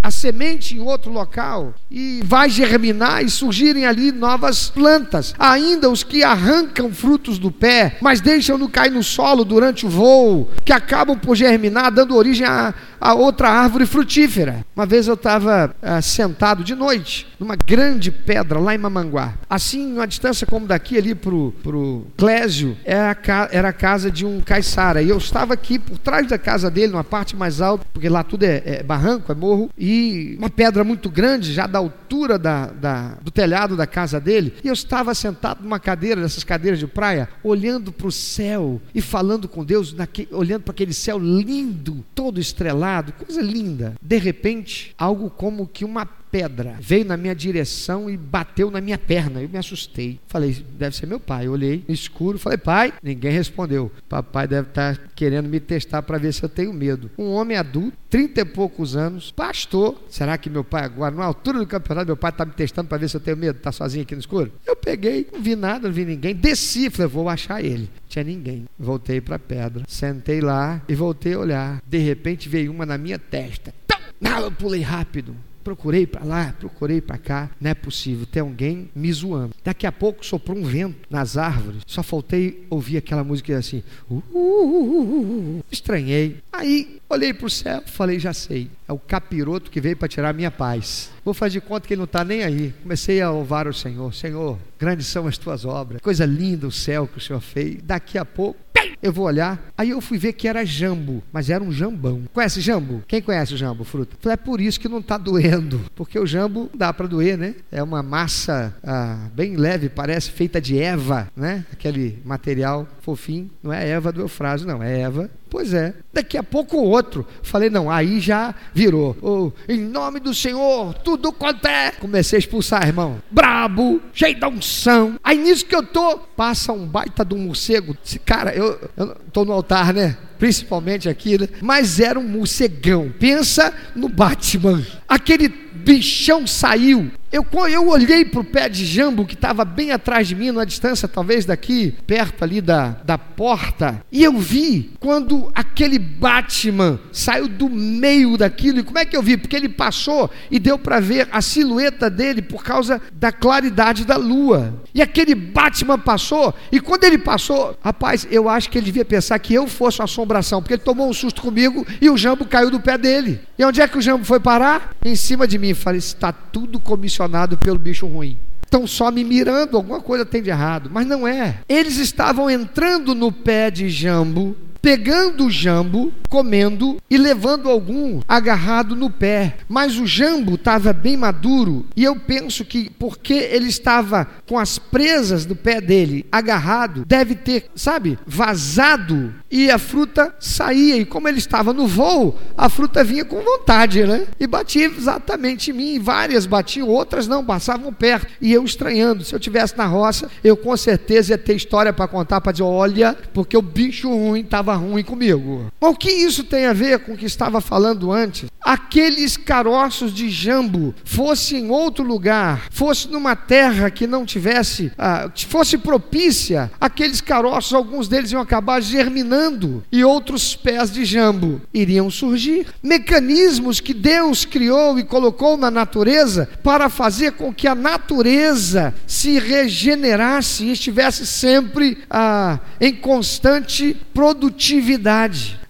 a 0.02 0.10
semente 0.10 0.76
em 0.76 0.80
outro 0.80 1.12
local 1.12 1.76
e 1.92 2.22
vai 2.24 2.50
germinar 2.50 3.24
e 3.24 3.30
surgirem 3.30 3.86
ali 3.86 4.12
novas 4.12 4.70
plantas. 4.70 5.36
Ainda 5.38 5.90
os 5.90 6.02
que 6.02 6.24
arrancam 6.24 6.92
frutos 6.92 7.38
do 7.38 7.52
pé, 7.52 7.98
mas 8.02 8.22
deixam-no 8.22 8.70
cair 8.70 8.92
no 8.92 9.04
solo 9.04 9.44
durante 9.44 9.86
o 9.86 9.90
voo, 9.90 10.50
que 10.66 10.72
acabam 10.72 11.20
por 11.20 11.36
germinar, 11.36 11.92
dando 11.92 12.16
origem 12.16 12.48
a, 12.48 12.74
a 13.00 13.14
outra 13.14 13.50
árvore 13.50 13.86
frutífera. 13.86 14.66
Uma 14.76 14.86
vez 14.86 15.08
eu 15.08 15.14
estava 15.14 15.76
uh, 15.82 16.02
sentado 16.02 16.64
de 16.64 16.76
noite 16.76 17.28
numa 17.40 17.56
grande 17.56 18.12
pedra 18.12 18.60
lá 18.60 18.74
em 18.74 18.78
Mamanguá. 18.78 19.36
Assim, 19.50 19.94
uma 19.94 20.08
distância 20.08 20.48
como 20.48 20.68
daqui 20.68 20.98
ali 20.98 21.14
para 21.14 21.34
o 21.34 22.08
Clésio, 22.18 22.78
era 22.84 23.12
a, 23.12 23.50
era 23.52 23.70
a 23.70 23.74
casa 23.74 24.10
de 24.10 24.26
um 24.26 24.42
caiçara. 24.42 25.02
E 25.02 25.10
eu 25.10 25.18
estava 25.18 25.54
aqui 25.54 25.78
por 25.78 25.98
trás 25.98 26.28
da 26.28 26.38
casa 26.38 26.70
dele, 26.70 26.92
numa 26.92 27.04
parte 27.04 27.36
mais 27.36 27.62
alta, 27.62 27.86
porque 27.94 28.10
lá 28.10 28.24
tudo 28.24 28.44
é, 28.44 28.62
é 28.66 28.84
barranco, 28.84 29.32
é 29.32 29.36
morro, 29.36 29.70
e 29.78 30.36
uma 30.40 30.50
pedra 30.50 30.84
muito 30.84 31.10
grande, 31.10 31.54
já 31.54 31.68
da 31.68 31.80
altura 31.80 32.38
da, 32.40 32.68
da, 32.68 33.18
do 33.22 33.32
telhado 33.32 33.76
da 33.76 33.86
casa 33.86 34.20
dele. 34.20 34.54
E 34.64 34.68
eu 34.68 34.74
estava 34.74 35.14
sentado 35.14 35.64
numa 35.64 35.80
cadeira, 35.80 36.22
dessas 36.22 36.44
cadeiras 36.44 36.80
de 36.80 36.88
praia, 36.88 37.30
olhando 37.44 37.92
para 37.92 38.08
o 38.08 38.12
céu 38.12 38.82
e 38.94 39.02
falando 39.02 39.48
com 39.48 39.64
Deus, 39.64 39.94
naque, 39.94 40.28
olhando 40.32 40.64
para 40.64 40.72
aquele 40.72 40.94
céu 40.94 41.20
lindo, 41.20 42.04
todo 42.16 42.40
estrelado, 42.40 42.87
coisa 43.18 43.42
linda. 43.42 43.96
De 44.02 44.18
repente, 44.18 44.94
algo 44.98 45.30
como 45.30 45.68
que 45.68 45.86
uma 45.86 46.06
pedra 46.38 46.76
veio 46.80 47.04
na 47.04 47.18
minha 47.18 47.34
direção 47.34 48.08
e 48.08 48.16
bateu 48.16 48.70
na 48.70 48.80
minha 48.80 48.98
perna. 48.98 49.42
Eu 49.42 49.50
me 49.50 49.58
assustei. 49.58 50.20
Falei, 50.28 50.64
deve 50.78 50.96
ser 50.96 51.08
meu 51.08 51.20
pai. 51.20 51.48
Eu 51.48 51.54
olhei 51.54 51.84
no 51.88 51.94
escuro, 51.94 52.38
falei, 52.38 52.60
pai. 52.60 52.94
Ninguém 53.02 53.32
respondeu. 53.32 53.92
Papai 54.08 54.48
deve 54.48 54.70
estar 54.70 54.98
querendo 55.16 55.50
me 55.50 55.60
testar 55.60 56.04
para 56.04 56.20
ver 56.20 56.32
se 56.34 56.44
eu 56.44 56.50
tenho 56.50 56.72
medo. 56.72 57.10
Um 57.18 57.32
homem 57.32 57.58
adulto, 57.58 57.98
trinta 58.08 58.42
e 58.42 58.46
poucos 58.46 58.96
anos, 58.96 59.32
pastor. 59.32 60.00
Será 60.10 60.38
que 60.38 60.50
meu 60.50 60.64
pai 60.64 60.84
agora, 60.84 61.16
na 61.16 61.26
altura 61.26 61.58
do 61.58 61.66
campeonato, 61.66 62.06
meu 62.06 62.18
pai 62.18 62.30
está 62.30 62.46
me 62.46 62.52
testando 62.52 62.88
para 62.88 63.00
ver 63.00 63.10
se 63.10 63.18
eu 63.18 63.22
tenho 63.22 63.38
medo? 63.38 63.58
Está 63.58 63.72
sozinho 63.72 64.04
aqui 64.04 64.14
no 64.14 64.20
escuro? 64.20 64.52
Eu 64.66 64.76
peguei, 64.76 65.28
não 65.34 65.42
vi 65.42 65.56
nada, 65.56 65.88
não 65.88 65.94
vi 65.94 66.06
ninguém. 66.06 66.36
Desci, 66.36 66.90
falei, 66.92 67.08
vou 67.08 67.28
achar 67.28 67.64
ele. 67.64 67.90
Tinha 68.08 68.24
ninguém. 68.24 68.66
Voltei 68.78 69.20
para 69.20 69.38
a 69.38 69.40
pedra, 69.40 69.84
sentei 69.88 70.40
lá 70.40 70.82
e 70.88 70.94
voltei 70.94 71.34
a 71.34 71.40
olhar. 71.40 71.82
De 71.88 71.98
repente 71.98 72.48
veio 72.48 72.72
uma 72.72 72.86
na 72.86 72.98
minha 72.98 73.18
testa. 73.18 73.74
Não, 74.20 74.40
eu 74.40 74.52
pulei 74.52 74.82
rápido 74.82 75.36
procurei 75.68 76.08
para 76.08 76.24
lá, 76.24 76.56
procurei 76.58 77.02
para 77.02 77.18
cá, 77.18 77.50
não 77.60 77.70
é 77.70 77.74
possível, 77.74 78.26
tem 78.26 78.42
alguém 78.42 78.90
me 78.96 79.12
zoando. 79.12 79.54
Daqui 79.66 79.86
a 79.86 79.92
pouco 79.92 80.26
soprou 80.26 80.58
um 80.58 80.64
vento 80.64 80.96
nas 81.10 81.36
árvores, 81.36 81.82
só 81.86 82.02
faltei 82.02 82.66
ouvir 82.70 82.96
aquela 82.96 83.22
música 83.22 83.58
assim. 83.58 83.84
Uh, 84.10 84.24
uh, 84.32 85.58
uh, 85.58 85.66
estranhei. 85.70 86.38
Aí 86.54 87.02
olhei 87.10 87.34
para 87.34 87.48
o 87.48 87.50
céu, 87.50 87.84
falei, 87.86 88.18
já 88.18 88.34
sei, 88.34 88.72
é 88.88 88.94
o 88.94 88.98
capiroto 88.98 89.70
que 89.70 89.82
veio 89.82 89.98
para 89.98 90.08
tirar 90.08 90.30
a 90.30 90.34
minha 90.34 90.50
paz. 90.50 91.12
Vou 91.28 91.34
fazer 91.34 91.60
de 91.60 91.62
conta 91.62 91.86
que 91.86 91.94
ele 91.94 92.00
não 92.00 92.06
está 92.06 92.24
nem 92.24 92.42
aí. 92.42 92.74
Comecei 92.82 93.22
a 93.22 93.30
louvar 93.30 93.68
o 93.68 93.74
Senhor. 93.74 94.14
Senhor, 94.14 94.58
grandes 94.80 95.08
são 95.08 95.28
as 95.28 95.38
tuas 95.38 95.66
obras. 95.66 96.00
Coisa 96.00 96.26
linda 96.26 96.66
o 96.66 96.72
céu 96.72 97.06
que 97.06 97.18
o 97.18 97.22
Senhor 97.22 97.42
fez. 97.42 97.80
Daqui 97.84 98.18
a 98.18 98.24
pouco, 98.24 98.58
eu 99.04 99.12
vou 99.12 99.26
olhar. 99.26 99.62
Aí 99.78 99.90
eu 99.90 100.00
fui 100.00 100.18
ver 100.18 100.32
que 100.32 100.48
era 100.48 100.66
jambo, 100.66 101.22
mas 101.30 101.50
era 101.50 101.62
um 101.62 101.70
jambão. 101.70 102.24
Conhece 102.34 102.62
jambo? 102.62 103.04
Quem 103.06 103.22
conhece 103.22 103.54
o 103.54 103.58
jambo, 103.58 103.84
fruta? 103.84 104.16
Falei, 104.22 104.36
é 104.36 104.38
por 104.38 104.62
isso 104.62 104.80
que 104.80 104.88
não 104.88 105.00
está 105.00 105.18
doendo. 105.18 105.82
Porque 105.96 106.18
o 106.18 106.26
jambo 106.26 106.70
dá 106.74 106.94
para 106.94 107.08
doer, 107.08 107.38
né? 107.38 107.56
É 107.70 107.84
uma 107.84 108.02
massa 108.02 108.74
ah, 108.82 109.28
bem 109.34 109.58
leve, 109.58 109.90
parece 109.90 110.32
feita 110.32 110.62
de 110.62 110.80
Eva, 110.80 111.28
né? 111.36 111.66
Aquele 111.74 112.22
material 112.24 112.88
fofinho. 113.08 113.50
Não 113.64 113.72
é 113.72 113.88
Eva 113.88 114.12
do 114.12 114.20
Eufrásio, 114.20 114.68
não. 114.68 114.84
É 114.84 115.00
Eva 115.00 115.30
Pois 115.50 115.74
é. 115.74 115.94
Daqui 116.14 116.38
a 116.38 116.44
pouco 116.44 116.78
outro. 116.78 117.26
Falei, 117.42 117.70
não, 117.70 117.90
aí 117.90 118.20
já 118.20 118.54
virou. 118.74 119.16
Oh, 119.22 119.52
em 119.72 119.80
nome 119.80 120.20
do 120.20 120.34
Senhor, 120.34 120.94
tudo 120.96 121.32
quanto 121.32 121.66
é. 121.68 121.92
Comecei 121.92 122.38
a 122.38 122.40
expulsar, 122.40 122.86
irmão. 122.86 123.22
Brabo, 123.32 124.02
cheio 124.14 124.38
de 124.38 124.46
unção. 124.46 125.18
Aí 125.24 125.38
nisso 125.38 125.66
que 125.66 125.76
eu 125.76 125.84
tô, 125.84 126.18
passa 126.18 126.74
um 126.74 126.86
baita 126.86 127.26
um 127.34 127.38
morcego. 127.38 127.96
Cara, 128.26 128.54
eu, 128.54 128.78
eu 128.98 129.16
tô 129.32 129.46
no 129.46 129.54
altar, 129.54 129.94
né? 129.94 130.18
Principalmente 130.38 131.08
aqui, 131.08 131.40
né? 131.40 131.48
Mas 131.62 132.00
era 132.00 132.20
um 132.20 132.28
morcegão. 132.28 133.12
Pensa 133.18 133.74
no 133.96 134.10
Batman. 134.10 134.86
Aquele 135.08 135.67
bichão 135.84 136.48
saiu 136.48 137.12
eu, 137.32 137.46
eu 137.70 137.90
olhei 137.90 138.24
para 138.24 138.40
o 138.40 138.44
pé 138.44 138.70
de 138.70 138.86
jambo 138.86 139.26
que 139.26 139.34
estava 139.34 139.66
bem 139.66 139.92
atrás 139.92 140.28
de 140.28 140.36
mim, 140.36 140.52
numa 140.52 140.66
distância 140.66 141.08
talvez 141.08 141.44
daqui, 141.44 141.94
perto 142.06 142.44
ali 142.44 142.62
da, 142.62 142.98
da 143.04 143.18
porta, 143.18 144.02
e 144.12 144.24
eu 144.24 144.38
vi 144.38 144.92
quando 145.00 145.52
aquele 145.54 146.00
Batman 146.00 147.00
saiu 147.12 147.48
do 147.48 147.70
meio 147.70 148.38
daquilo. 148.38 148.80
E 148.80 148.84
como 148.84 148.98
é 148.98 149.06
que 149.06 149.16
eu 149.16 149.22
vi? 149.22 149.36
Porque 149.36 149.56
ele 149.56 149.68
passou 149.68 150.30
e 150.50 150.58
deu 150.58 150.80
para 150.80 151.00
ver 151.00 151.28
a 151.32 151.42
silhueta 151.42 152.10
dele 152.10 152.42
por 152.42 152.64
causa 152.64 153.02
da 153.12 153.32
claridade 153.32 154.06
da 154.06 154.16
lua. 154.16 154.82
E 154.94 155.02
aquele 155.02 155.36
Batman 155.36 156.00
passou, 156.00 156.54
e 156.72 156.80
quando 156.80 157.04
ele 157.04 157.18
passou, 157.18 157.78
rapaz, 157.84 158.26
eu 158.32 158.48
acho 158.48 158.70
que 158.70 158.78
ele 158.78 158.86
devia 158.86 159.06
pensar 159.06 159.38
que 159.40 159.54
eu 159.54 159.68
fosse 159.68 160.00
uma 160.00 160.06
assombração, 160.06 160.62
porque 160.62 160.76
ele 160.76 160.82
tomou 160.82 161.10
um 161.10 161.14
susto 161.14 161.42
comigo 161.42 161.86
e 162.00 162.10
o 162.10 162.18
jambo 162.18 162.46
caiu 162.46 162.72
do 162.72 162.80
pé 162.80 162.98
dele. 162.98 163.42
E 163.58 163.66
onde 163.66 163.82
é 163.82 163.88
que 163.88 163.98
o 163.98 164.02
jambo 164.02 164.24
foi 164.24 164.40
parar? 164.40 164.96
Em 165.04 165.16
cima 165.16 165.48
de 165.48 165.58
mim. 165.58 165.74
Falei, 165.74 166.00
está 166.00 166.32
tudo 166.32 166.80
comissionado 166.80 167.58
pelo 167.58 167.80
bicho 167.80 168.06
ruim. 168.06 168.38
Estão 168.64 168.86
só 168.86 169.10
me 169.10 169.24
mirando, 169.24 169.78
alguma 169.78 170.02
coisa 170.02 170.26
tem 170.26 170.44
de 170.44 170.50
errado. 170.50 170.90
Mas 170.92 171.08
não 171.08 171.28
é. 171.28 171.60
Eles 171.70 171.98
estavam 171.98 172.50
entrando 172.50 173.16
no 173.16 173.32
pé 173.32 173.72
de 173.72 173.90
jambo, 173.90 174.56
pegando 174.82 175.46
o 175.46 175.52
jambo 175.52 176.14
comendo 176.30 176.98
e 177.10 177.18
levando 177.18 177.70
algum 177.70 178.22
agarrado 178.28 178.96
no 178.96 179.10
pé. 179.10 179.58
Mas 179.68 179.98
o 179.98 180.06
jambo 180.06 180.56
estava 180.56 180.94
bem 180.94 181.18
maduro 181.18 181.86
e 181.96 182.04
eu 182.04 182.16
penso 182.16 182.66
que 182.66 182.90
porque 182.90 183.34
ele 183.34 183.68
estava 183.68 184.28
com 184.48 184.58
as 184.58 184.78
presas 184.78 185.46
do 185.46 185.56
pé 185.56 185.80
dele 185.80 186.26
agarrado, 186.32 187.06
deve 187.06 187.36
ter, 187.36 187.70
sabe, 187.76 188.18
vazado 188.26 189.34
e 189.50 189.72
a 189.72 189.78
fruta 189.78 190.34
saía. 190.40 190.98
E 190.98 191.06
como 191.06 191.28
ele 191.28 191.38
estava 191.38 191.74
no 191.74 191.88
voo, 191.88 192.38
a 192.58 192.70
fruta 192.70 193.04
vinha 193.04 193.24
com 193.26 193.42
vontade, 193.42 194.04
né? 194.04 194.28
E 194.40 194.46
batia 194.46 194.86
exatamente 194.86 195.72
em 195.72 195.74
mim. 195.74 196.00
Várias 196.00 196.46
batiam, 196.46 196.88
outras 196.88 197.28
não, 197.28 197.46
passavam 197.46 197.94
perto. 197.94 198.28
E 198.42 198.52
eu 198.52 198.64
estranhando. 198.64 199.24
Se 199.24 199.34
eu 199.34 199.40
tivesse 199.40 199.78
na 199.78 199.86
roça, 199.86 200.30
eu 200.44 200.58
com 200.58 200.76
certeza 200.76 201.34
ia 201.34 201.38
ter 201.38 201.56
história 201.56 201.94
para 201.94 202.08
contar, 202.08 202.42
para 202.42 202.52
dizer: 202.52 202.64
olha, 202.64 203.16
porque 203.34 203.58
o 203.58 203.62
bicho 203.62 204.10
ruim 204.10 204.42
estava 204.42 204.67
ruim 204.76 205.04
comigo. 205.04 205.66
Mas 205.80 205.92
o 205.92 205.96
que 205.96 206.12
isso 206.12 206.44
tem 206.44 206.66
a 206.66 206.74
ver 206.74 207.00
com 207.00 207.14
o 207.14 207.18
que 207.18 207.26
estava 207.26 207.62
falando 207.62 208.12
antes? 208.12 208.50
Aqueles 208.62 209.38
caroços 209.38 210.14
de 210.14 210.30
jambo 210.30 210.94
fosse 211.06 211.56
em 211.56 211.70
outro 211.70 212.04
lugar, 212.04 212.68
fosse 212.70 213.08
numa 213.08 213.36
terra 213.36 213.90
que 213.90 214.06
não 214.06 214.26
tivesse, 214.26 214.92
ah, 214.98 215.30
fosse 215.48 215.78
propícia, 215.78 216.70
aqueles 216.80 217.22
caroços, 217.22 217.74
alguns 217.74 218.08
deles 218.08 218.32
iam 218.32 218.42
acabar 218.42 218.82
germinando 218.82 219.84
e 219.92 220.04
outros 220.04 220.56
pés 220.56 220.92
de 220.92 221.06
jambo 221.06 221.62
iriam 221.74 222.10
surgir. 222.10 222.68
Mecanismos 222.84 223.80
que 223.80 223.94
Deus 223.94 224.44
criou 224.44 225.00
e 225.00 225.04
colocou 225.04 225.56
na 225.56 225.72
natureza 225.72 226.50
para 226.62 226.90
fazer 226.90 227.34
com 227.34 227.54
que 227.54 227.68
a 227.68 227.76
natureza 227.76 228.94
se 229.06 229.40
regenerasse 229.40 230.66
e 230.66 230.72
estivesse 230.72 231.26
sempre 231.26 232.00
ah, 232.10 232.60
em 232.82 232.94
constante 232.94 233.96
produtividade. 234.14 234.57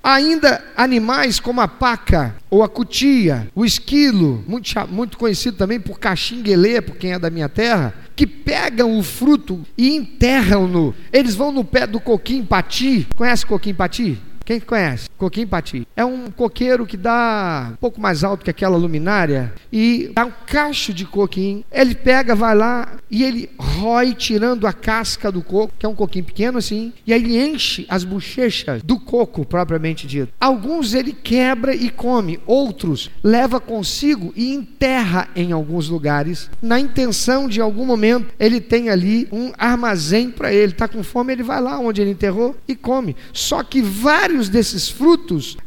Ainda 0.03 0.63
animais 0.75 1.39
como 1.39 1.61
a 1.61 1.67
paca 1.67 2.35
ou 2.49 2.63
a 2.63 2.69
cutia, 2.69 3.47
o 3.53 3.65
esquilo, 3.65 4.43
muito, 4.47 4.73
muito 4.89 5.17
conhecido 5.17 5.57
também 5.57 5.79
por 5.79 5.99
caxinguelê, 5.99 6.81
por 6.81 6.95
quem 6.95 7.13
é 7.13 7.19
da 7.19 7.29
minha 7.29 7.49
terra, 7.49 7.93
que 8.15 8.25
pegam 8.25 8.97
o 8.97 9.03
fruto 9.03 9.63
e 9.77 9.95
enterram-no. 9.95 10.95
Eles 11.11 11.35
vão 11.35 11.51
no 11.51 11.63
pé 11.63 11.85
do 11.85 11.99
coquim 11.99 12.43
pati. 12.43 13.07
Conhece 13.15 13.45
coquim 13.45 13.73
pati? 13.73 14.17
Quem 14.45 14.59
conhece? 14.59 15.06
Coquim 15.17 15.47
Pati. 15.47 15.87
É 15.95 16.05
um 16.05 16.29
coqueiro 16.29 16.85
que 16.85 16.95
dá 16.95 17.69
um 17.71 17.75
pouco 17.75 17.99
mais 17.99 18.23
alto 18.23 18.43
que 18.43 18.49
aquela 18.49 18.77
luminária 18.77 19.53
e 19.71 20.11
dá 20.13 20.25
um 20.25 20.31
cacho 20.45 20.93
de 20.93 21.05
coquim. 21.05 21.63
Ele 21.71 21.95
pega, 21.95 22.35
vai 22.35 22.55
lá 22.55 22.93
e 23.09 23.23
ele 23.23 23.49
rói 23.57 24.13
tirando 24.13 24.67
a 24.67 24.73
casca 24.73 25.31
do 25.31 25.41
coco, 25.41 25.73
que 25.77 25.85
é 25.85 25.89
um 25.89 25.95
coquinho 25.95 26.25
pequeno 26.25 26.57
assim, 26.57 26.93
e 27.05 27.13
aí 27.13 27.23
ele 27.23 27.37
enche 27.37 27.85
as 27.89 28.03
bochechas 28.03 28.81
do 28.83 28.99
coco 28.99 29.45
propriamente 29.45 30.05
dito. 30.05 30.31
Alguns 30.39 30.93
ele 30.93 31.13
quebra 31.13 31.73
e 31.73 31.89
come, 31.89 32.39
outros 32.45 33.09
leva 33.23 33.59
consigo 33.59 34.31
e 34.35 34.53
enterra 34.53 35.27
em 35.35 35.51
alguns 35.51 35.89
lugares, 35.89 36.49
na 36.61 36.79
intenção 36.79 37.47
de 37.47 37.59
em 37.59 37.63
algum 37.63 37.85
momento 37.85 38.33
ele 38.39 38.61
tem 38.61 38.89
ali 38.89 39.27
um 39.31 39.51
armazém 39.57 40.29
para 40.29 40.53
ele. 40.53 40.73
Está 40.73 40.87
com 40.87 41.03
fome, 41.03 41.33
ele 41.33 41.43
vai 41.43 41.61
lá 41.61 41.79
onde 41.79 42.01
ele 42.01 42.11
enterrou 42.11 42.55
e 42.67 42.75
come. 42.75 43.15
Só 43.33 43.63
que 43.63 43.81
vários 43.81 44.49
desses 44.49 44.89
frutos 44.89 45.06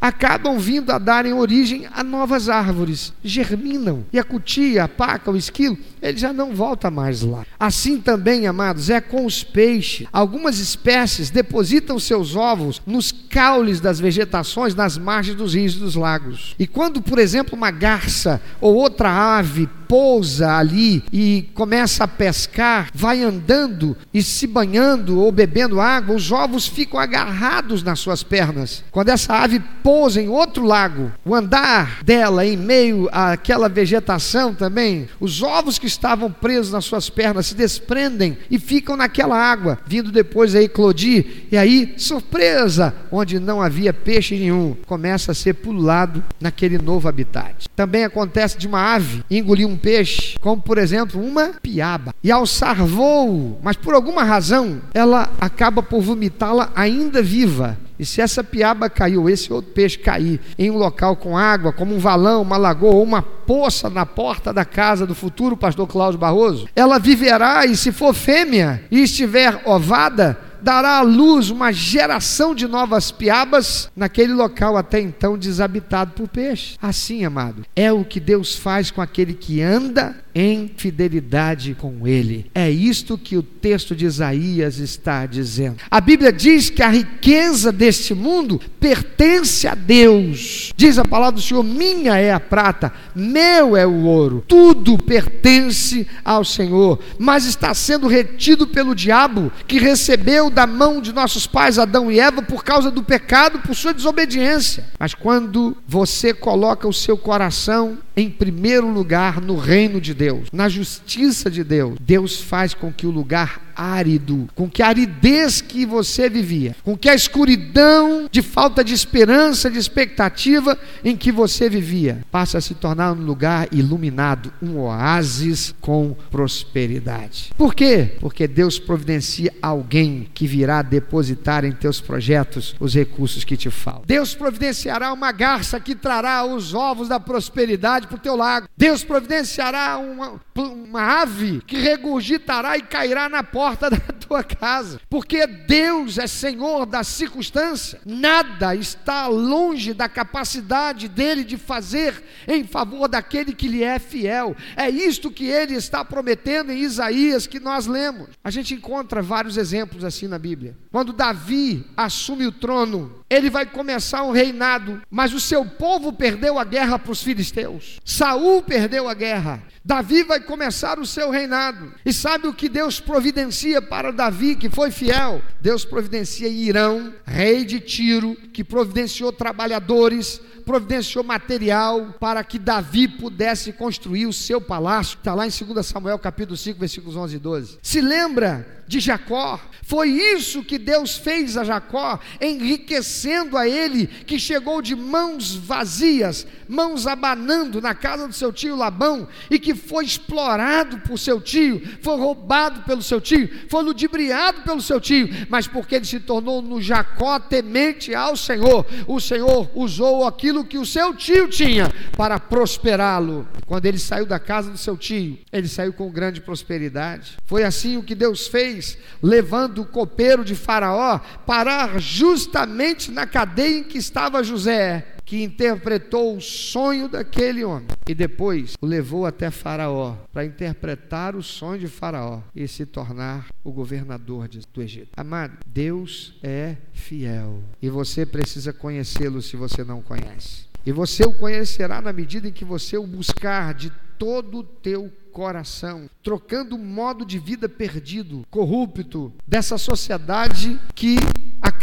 acabam 0.00 0.58
vindo 0.58 0.90
a 0.90 0.98
darem 0.98 1.32
origem 1.32 1.88
a 1.92 2.02
novas 2.02 2.48
árvores, 2.48 3.12
germinam. 3.22 4.04
E 4.12 4.18
a 4.18 4.24
cutia, 4.24 4.84
a 4.84 4.88
paca, 4.88 5.30
o 5.30 5.36
esquilo, 5.36 5.78
ele 6.02 6.18
já 6.18 6.32
não 6.32 6.54
volta 6.54 6.90
mais 6.90 7.22
lá. 7.22 7.44
Assim 7.58 8.00
também, 8.00 8.46
amados, 8.46 8.90
é 8.90 9.00
com 9.00 9.26
os 9.26 9.42
peixes. 9.42 10.06
Algumas 10.12 10.58
espécies 10.58 11.30
depositam 11.30 11.98
seus 11.98 12.36
ovos 12.36 12.80
nos 12.86 13.12
caules 13.12 13.80
das 13.80 14.00
vegetações 14.00 14.74
nas 14.74 14.96
margens 14.98 15.36
dos 15.36 15.54
rios 15.54 15.74
e 15.74 15.78
dos 15.78 15.94
lagos. 15.94 16.54
E 16.58 16.66
quando, 16.66 17.02
por 17.02 17.18
exemplo, 17.18 17.56
uma 17.56 17.70
garça 17.70 18.40
ou 18.60 18.74
outra 18.74 19.10
ave 19.10 19.68
pousa 19.90 20.56
ali 20.56 21.02
e 21.12 21.48
começa 21.52 22.04
a 22.04 22.08
pescar, 22.08 22.90
vai 22.94 23.24
andando 23.24 23.96
e 24.14 24.22
se 24.22 24.46
banhando 24.46 25.20
ou 25.20 25.32
bebendo 25.32 25.80
água, 25.80 26.14
os 26.14 26.30
ovos 26.30 26.68
ficam 26.68 27.00
agarrados 27.00 27.82
nas 27.82 27.98
suas 27.98 28.22
pernas. 28.22 28.84
Quando 28.92 29.08
essa 29.08 29.34
ave 29.34 29.58
pousa 29.82 30.22
em 30.22 30.28
outro 30.28 30.64
lago, 30.64 31.10
o 31.24 31.34
andar 31.34 32.04
dela 32.04 32.46
em 32.46 32.56
meio 32.56 33.08
àquela 33.10 33.68
vegetação 33.68 34.54
também, 34.54 35.08
os 35.18 35.42
ovos 35.42 35.76
que 35.76 35.88
estavam 35.92 36.30
presos 36.30 36.72
nas 36.72 36.84
suas 36.84 37.10
pernas 37.10 37.46
se 37.46 37.54
desprendem 37.54 38.38
e 38.50 38.58
ficam 38.58 38.96
naquela 38.96 39.36
água, 39.36 39.78
vindo 39.86 40.10
depois 40.10 40.54
a 40.54 40.62
eclodir, 40.62 41.46
e 41.50 41.56
aí, 41.56 41.94
surpresa, 41.96 42.94
onde 43.10 43.38
não 43.38 43.60
havia 43.60 43.92
peixe 43.92 44.36
nenhum, 44.36 44.76
começa 44.86 45.32
a 45.32 45.34
ser 45.34 45.54
pulado 45.54 46.22
naquele 46.40 46.78
novo 46.78 47.08
habitat. 47.08 47.68
Também 47.74 48.04
acontece 48.04 48.58
de 48.58 48.66
uma 48.66 48.94
ave 48.94 49.22
engolir 49.30 49.66
um 49.66 49.76
peixe, 49.76 50.38
como 50.40 50.60
por 50.60 50.78
exemplo 50.78 51.22
uma 51.22 51.54
piaba, 51.62 52.14
e 52.22 52.30
alçar 52.30 52.84
voo, 52.84 53.58
mas 53.62 53.76
por 53.76 53.94
alguma 53.94 54.22
razão 54.22 54.80
ela 54.94 55.30
acaba 55.40 55.82
por 55.82 56.00
vomitá-la 56.00 56.70
ainda 56.74 57.22
viva. 57.22 57.78
E 58.00 58.06
se 58.06 58.22
essa 58.22 58.42
piaba 58.42 58.88
caiu, 58.88 59.28
esse 59.28 59.52
outro 59.52 59.72
peixe 59.72 59.98
cair 59.98 60.40
em 60.58 60.70
um 60.70 60.78
local 60.78 61.16
com 61.16 61.36
água, 61.36 61.70
como 61.70 61.94
um 61.94 61.98
valão, 61.98 62.40
uma 62.40 62.56
lagoa 62.56 62.94
ou 62.94 63.02
uma 63.02 63.20
poça 63.20 63.90
na 63.90 64.06
porta 64.06 64.54
da 64.54 64.64
casa 64.64 65.06
do 65.06 65.14
futuro 65.14 65.54
pastor 65.54 65.86
Cláudio 65.86 66.18
Barroso, 66.18 66.66
ela 66.74 66.98
viverá 66.98 67.66
e 67.66 67.76
se 67.76 67.92
for 67.92 68.14
fêmea 68.14 68.82
e 68.90 69.02
estiver 69.02 69.60
ovada, 69.66 70.38
dará 70.62 70.98
à 70.98 71.02
luz 71.02 71.50
uma 71.50 71.72
geração 71.72 72.54
de 72.54 72.66
novas 72.66 73.10
piabas 73.10 73.90
naquele 73.96 74.32
local 74.32 74.76
até 74.76 75.00
então 75.00 75.36
desabitado 75.36 76.12
por 76.12 76.28
peixes. 76.28 76.78
Assim, 76.80 77.24
amado, 77.24 77.64
é 77.74 77.92
o 77.92 78.04
que 78.04 78.20
Deus 78.20 78.54
faz 78.56 78.90
com 78.90 79.00
aquele 79.00 79.34
que 79.34 79.60
anda 79.60 80.16
em 80.34 80.70
fidelidade 80.76 81.74
com 81.74 82.06
Ele. 82.06 82.50
É 82.54 82.70
isto 82.70 83.18
que 83.18 83.36
o 83.36 83.42
texto 83.42 83.94
de 83.94 84.06
Isaías 84.06 84.78
está 84.78 85.26
dizendo. 85.26 85.76
A 85.90 86.00
Bíblia 86.00 86.32
diz 86.32 86.70
que 86.70 86.82
a 86.82 86.88
riqueza 86.88 87.72
deste 87.72 88.14
mundo 88.14 88.60
pertence 88.78 89.66
a 89.66 89.74
Deus. 89.74 90.72
Diz 90.76 90.98
a 90.98 91.04
palavra 91.04 91.36
do 91.36 91.42
Senhor: 91.42 91.62
minha 91.62 92.16
é 92.16 92.32
a 92.32 92.40
prata, 92.40 92.92
meu 93.14 93.76
é 93.76 93.86
o 93.86 94.04
ouro. 94.04 94.44
Tudo 94.46 94.96
pertence 94.98 96.06
ao 96.24 96.44
Senhor, 96.44 96.98
mas 97.18 97.44
está 97.44 97.74
sendo 97.74 98.06
retido 98.06 98.66
pelo 98.66 98.94
diabo 98.94 99.52
que 99.66 99.78
recebeu 99.78 100.50
da 100.50 100.66
mão 100.66 101.00
de 101.00 101.12
nossos 101.12 101.46
pais 101.46 101.78
Adão 101.78 102.10
e 102.10 102.20
Eva 102.20 102.42
por 102.42 102.64
causa 102.64 102.90
do 102.90 103.02
pecado, 103.02 103.60
por 103.60 103.74
sua 103.74 103.92
desobediência. 103.92 104.84
Mas 104.98 105.14
quando 105.14 105.76
você 105.86 106.32
coloca 106.32 106.88
o 106.88 106.92
seu 106.92 107.16
coração 107.16 107.98
em 108.20 108.30
primeiro 108.30 108.88
lugar 108.88 109.40
no 109.40 109.56
reino 109.56 110.00
de 110.00 110.12
Deus, 110.12 110.48
na 110.52 110.68
justiça 110.68 111.50
de 111.50 111.64
Deus, 111.64 111.96
Deus 112.00 112.40
faz 112.40 112.74
com 112.74 112.92
que 112.92 113.06
o 113.06 113.10
lugar 113.10 113.69
árido, 113.80 114.46
com 114.54 114.68
que 114.68 114.82
aridez 114.82 115.62
que 115.62 115.86
você 115.86 116.28
vivia, 116.28 116.76
com 116.84 116.96
que 116.96 117.08
a 117.08 117.14
escuridão 117.14 118.28
de 118.30 118.42
falta 118.42 118.84
de 118.84 118.92
esperança, 118.92 119.70
de 119.70 119.78
expectativa 119.78 120.78
em 121.02 121.16
que 121.16 121.32
você 121.32 121.70
vivia, 121.70 122.22
passa 122.30 122.58
a 122.58 122.60
se 122.60 122.74
tornar 122.74 123.12
um 123.12 123.24
lugar 123.24 123.68
iluminado, 123.72 124.52
um 124.62 124.78
oásis 124.80 125.74
com 125.80 126.14
prosperidade. 126.30 127.52
Por 127.56 127.74
quê? 127.74 128.16
Porque 128.20 128.46
Deus 128.46 128.78
providencia 128.78 129.52
alguém 129.62 130.28
que 130.34 130.46
virá 130.46 130.82
depositar 130.82 131.64
em 131.64 131.72
teus 131.72 132.00
projetos 132.00 132.74
os 132.78 132.94
recursos 132.94 133.44
que 133.44 133.56
te 133.56 133.70
faltam. 133.70 134.04
Deus 134.06 134.34
providenciará 134.34 135.12
uma 135.12 135.32
garça 135.32 135.80
que 135.80 135.94
trará 135.94 136.44
os 136.44 136.74
ovos 136.74 137.08
da 137.08 137.18
prosperidade 137.18 138.06
para 138.06 138.16
o 138.16 138.20
teu 138.20 138.36
lago. 138.36 138.68
Deus 138.76 139.02
providenciará 139.02 139.98
uma, 139.98 140.40
uma 140.54 141.22
ave 141.22 141.62
que 141.66 141.78
regurgitará 141.78 142.76
e 142.76 142.82
cairá 142.82 143.28
na 143.28 143.42
porta 143.42 143.69
porta 143.70 143.88
da 143.88 144.19
tua 144.30 144.44
casa, 144.44 145.00
porque 145.10 145.44
Deus 145.44 146.16
é 146.16 146.28
Senhor 146.28 146.86
da 146.86 147.02
circunstância, 147.02 148.00
nada 148.06 148.76
está 148.76 149.26
longe 149.26 149.92
da 149.92 150.08
capacidade 150.08 151.08
dele 151.08 151.42
de 151.42 151.56
fazer 151.56 152.22
em 152.46 152.62
favor 152.62 153.08
daquele 153.08 153.52
que 153.52 153.66
lhe 153.66 153.82
é 153.82 153.98
fiel. 153.98 154.54
É 154.76 154.88
isto 154.88 155.32
que 155.32 155.46
ele 155.46 155.74
está 155.74 156.04
prometendo 156.04 156.70
em 156.70 156.78
Isaías 156.78 157.48
que 157.48 157.58
nós 157.58 157.88
lemos. 157.88 158.28
A 158.44 158.52
gente 158.52 158.72
encontra 158.72 159.20
vários 159.20 159.56
exemplos 159.56 160.04
assim 160.04 160.28
na 160.28 160.38
Bíblia. 160.38 160.76
Quando 160.92 161.12
Davi 161.12 161.84
assume 161.96 162.46
o 162.46 162.52
trono, 162.52 163.24
ele 163.28 163.50
vai 163.50 163.66
começar 163.66 164.22
um 164.22 164.30
reinado, 164.30 165.02
mas 165.10 165.32
o 165.32 165.40
seu 165.40 165.64
povo 165.64 166.12
perdeu 166.12 166.56
a 166.56 166.64
guerra 166.64 167.00
para 167.00 167.10
os 167.10 167.22
filisteus. 167.22 167.98
Saul 168.04 168.62
perdeu 168.62 169.08
a 169.08 169.14
guerra. 169.14 169.60
Davi 169.84 170.22
vai 170.22 170.40
começar 170.40 170.98
o 170.98 171.06
seu 171.06 171.30
reinado. 171.30 171.94
E 172.04 172.12
sabe 172.12 172.46
o 172.46 172.54
que 172.54 172.68
Deus 172.68 173.00
providencia 173.00 173.80
para 173.80 174.12
Davi, 174.20 174.54
que 174.54 174.68
foi 174.68 174.90
fiel? 174.90 175.40
Deus 175.62 175.82
providencia 175.82 176.46
Irão, 176.46 177.14
rei 177.24 177.64
de 177.64 177.80
Tiro, 177.80 178.36
que 178.52 178.62
providenciou 178.62 179.32
trabalhadores, 179.32 180.38
providenciou 180.66 181.24
material 181.24 182.14
para 182.20 182.44
que 182.44 182.58
Davi 182.58 183.08
pudesse 183.08 183.72
construir 183.72 184.26
o 184.26 184.32
seu 184.32 184.60
palácio. 184.60 185.16
Está 185.16 185.34
lá 185.34 185.46
em 185.46 185.50
2 185.50 185.86
Samuel 185.86 186.18
capítulo 186.18 186.54
5, 186.54 186.78
versículos 186.78 187.16
11 187.16 187.36
e 187.36 187.38
12. 187.38 187.78
Se 187.80 188.02
lembra 188.02 188.84
de 188.86 189.00
Jacó? 189.00 189.58
Foi 189.82 190.10
isso 190.10 190.62
que 190.62 190.78
Deus 190.78 191.16
fez 191.16 191.56
a 191.56 191.64
Jacó, 191.64 192.20
enriquecer 192.40 193.10
reconhecendo 193.20 193.56
a 193.56 193.68
ele 193.68 194.06
que 194.06 194.38
chegou 194.38 194.80
de 194.80 194.94
mãos 194.94 195.54
vazias, 195.54 196.46
mãos 196.68 197.06
abanando 197.06 197.80
na 197.80 197.94
casa 197.94 198.26
do 198.26 198.34
seu 198.34 198.52
tio 198.52 198.76
Labão 198.76 199.28
e 199.50 199.58
que 199.58 199.74
foi 199.74 200.04
explorado 200.04 201.00
por 201.00 201.18
seu 201.18 201.40
tio, 201.40 201.82
foi 202.02 202.16
roubado 202.16 202.82
pelo 202.82 203.02
seu 203.02 203.20
tio, 203.20 203.48
foi 203.68 203.82
ludibriado 204.10 204.62
pelo 204.62 204.82
seu 204.82 205.00
tio, 205.00 205.28
mas 205.48 205.66
porque 205.66 205.94
ele 205.94 206.04
se 206.04 206.18
tornou 206.20 206.60
no 206.60 206.82
Jacó 206.82 207.38
temente 207.38 208.14
ao 208.14 208.36
Senhor, 208.36 208.84
o 209.06 209.20
Senhor 209.20 209.70
usou 209.74 210.26
aquilo 210.26 210.64
que 210.64 210.76
o 210.78 210.84
seu 210.84 211.14
tio 211.14 211.48
tinha 211.48 211.92
para 212.16 212.38
prosperá-lo. 212.38 213.46
Quando 213.66 213.86
ele 213.86 213.98
saiu 213.98 214.26
da 214.26 214.38
casa 214.38 214.70
do 214.70 214.78
seu 214.78 214.96
tio, 214.96 215.38
ele 215.52 215.68
saiu 215.68 215.92
com 215.92 216.10
grande 216.10 216.40
prosperidade. 216.40 217.36
Foi 217.46 217.62
assim 217.62 217.96
o 217.96 218.02
que 218.02 218.14
Deus 218.14 218.48
fez, 218.48 218.98
levando 219.22 219.82
o 219.82 219.86
copeiro 219.86 220.44
de 220.44 220.54
Faraó 220.54 221.20
parar 221.46 222.00
justamente 222.00 223.10
na 223.10 223.26
cadeia 223.26 223.78
em 223.78 223.84
que 223.84 223.98
estava 223.98 224.42
José, 224.42 225.06
que 225.30 225.44
interpretou 225.44 226.36
o 226.36 226.40
sonho 226.40 227.08
daquele 227.08 227.62
homem 227.62 227.86
e 228.08 228.16
depois 228.16 228.74
o 228.80 228.84
levou 228.84 229.24
até 229.24 229.48
Faraó 229.48 230.16
para 230.32 230.44
interpretar 230.44 231.36
o 231.36 231.42
sonho 231.42 231.78
de 231.78 231.86
Faraó 231.86 232.40
e 232.52 232.66
se 232.66 232.84
tornar 232.84 233.46
o 233.62 233.70
governador 233.70 234.48
do 234.48 234.82
Egito. 234.82 235.10
Amado, 235.16 235.56
Deus 235.64 236.36
é 236.42 236.74
fiel 236.92 237.62
e 237.80 237.88
você 237.88 238.26
precisa 238.26 238.72
conhecê-lo 238.72 239.40
se 239.40 239.56
você 239.56 239.84
não 239.84 240.02
conhece. 240.02 240.64
E 240.84 240.90
você 240.90 241.22
o 241.22 241.32
conhecerá 241.32 242.02
na 242.02 242.12
medida 242.12 242.48
em 242.48 242.52
que 242.52 242.64
você 242.64 242.98
o 242.98 243.06
buscar 243.06 243.72
de 243.72 243.92
todo 244.18 244.58
o 244.58 244.64
teu 244.64 245.12
coração, 245.30 246.10
trocando 246.24 246.74
o 246.74 246.78
modo 246.78 247.24
de 247.24 247.38
vida 247.38 247.68
perdido, 247.68 248.44
corrupto 248.50 249.32
dessa 249.46 249.78
sociedade 249.78 250.76
que 250.92 251.16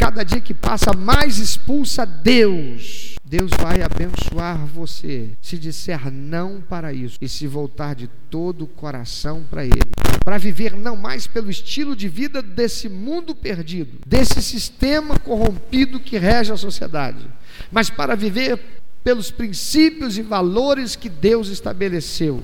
cada 0.08 0.24
dia 0.24 0.40
que 0.40 0.54
passa 0.54 0.94
mais 0.96 1.36
expulsa 1.36 2.06
Deus. 2.06 3.16
Deus 3.22 3.50
vai 3.60 3.82
abençoar 3.82 4.64
você 4.64 5.28
se 5.42 5.58
disser 5.58 6.10
não 6.10 6.62
para 6.62 6.94
isso 6.94 7.18
e 7.20 7.28
se 7.28 7.46
voltar 7.46 7.94
de 7.94 8.08
todo 8.30 8.62
o 8.62 8.66
coração 8.66 9.44
para 9.50 9.66
Ele, 9.66 9.92
para 10.24 10.38
viver 10.38 10.74
não 10.74 10.96
mais 10.96 11.26
pelo 11.26 11.50
estilo 11.50 11.94
de 11.94 12.08
vida 12.08 12.40
desse 12.40 12.88
mundo 12.88 13.34
perdido, 13.34 13.98
desse 14.06 14.40
sistema 14.40 15.18
corrompido 15.18 16.00
que 16.00 16.16
rege 16.16 16.54
a 16.54 16.56
sociedade, 16.56 17.26
mas 17.70 17.90
para 17.90 18.16
viver 18.16 18.58
pelos 19.04 19.30
princípios 19.30 20.16
e 20.16 20.22
valores 20.22 20.96
que 20.96 21.10
Deus 21.10 21.48
estabeleceu. 21.48 22.42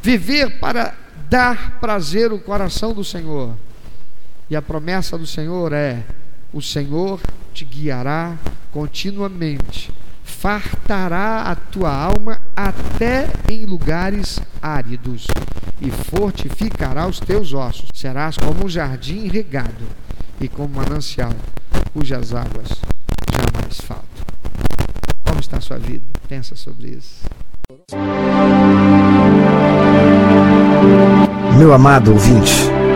Viver 0.00 0.60
para 0.60 0.96
dar 1.28 1.80
prazer 1.80 2.30
ao 2.30 2.38
coração 2.38 2.94
do 2.94 3.02
Senhor. 3.02 3.56
E 4.48 4.54
a 4.54 4.62
promessa 4.62 5.18
do 5.18 5.26
Senhor 5.26 5.72
é: 5.72 6.04
o 6.52 6.62
Senhor 6.62 7.20
te 7.52 7.64
guiará 7.64 8.36
continuamente, 8.72 9.90
fartará 10.22 11.42
a 11.42 11.54
tua 11.54 11.90
alma 11.90 12.40
até 12.54 13.28
em 13.48 13.64
lugares 13.64 14.40
áridos 14.62 15.26
e 15.80 15.90
fortificará 15.90 17.06
os 17.06 17.18
teus 17.18 17.52
ossos. 17.52 17.88
Serás 17.94 18.36
como 18.36 18.66
um 18.66 18.68
jardim 18.68 19.28
regado 19.28 19.84
e 20.40 20.48
como 20.48 20.68
um 20.68 20.76
manancial 20.76 21.32
cujas 21.92 22.32
águas 22.32 22.68
jamais 23.32 23.80
faltam. 23.80 24.06
Como 25.24 25.40
está 25.40 25.58
a 25.58 25.60
sua 25.60 25.78
vida? 25.78 26.04
Pensa 26.28 26.54
sobre 26.54 26.88
isso. 26.90 27.24
Meu 31.58 31.72
amado 31.72 32.12
ouvinte, 32.12 32.52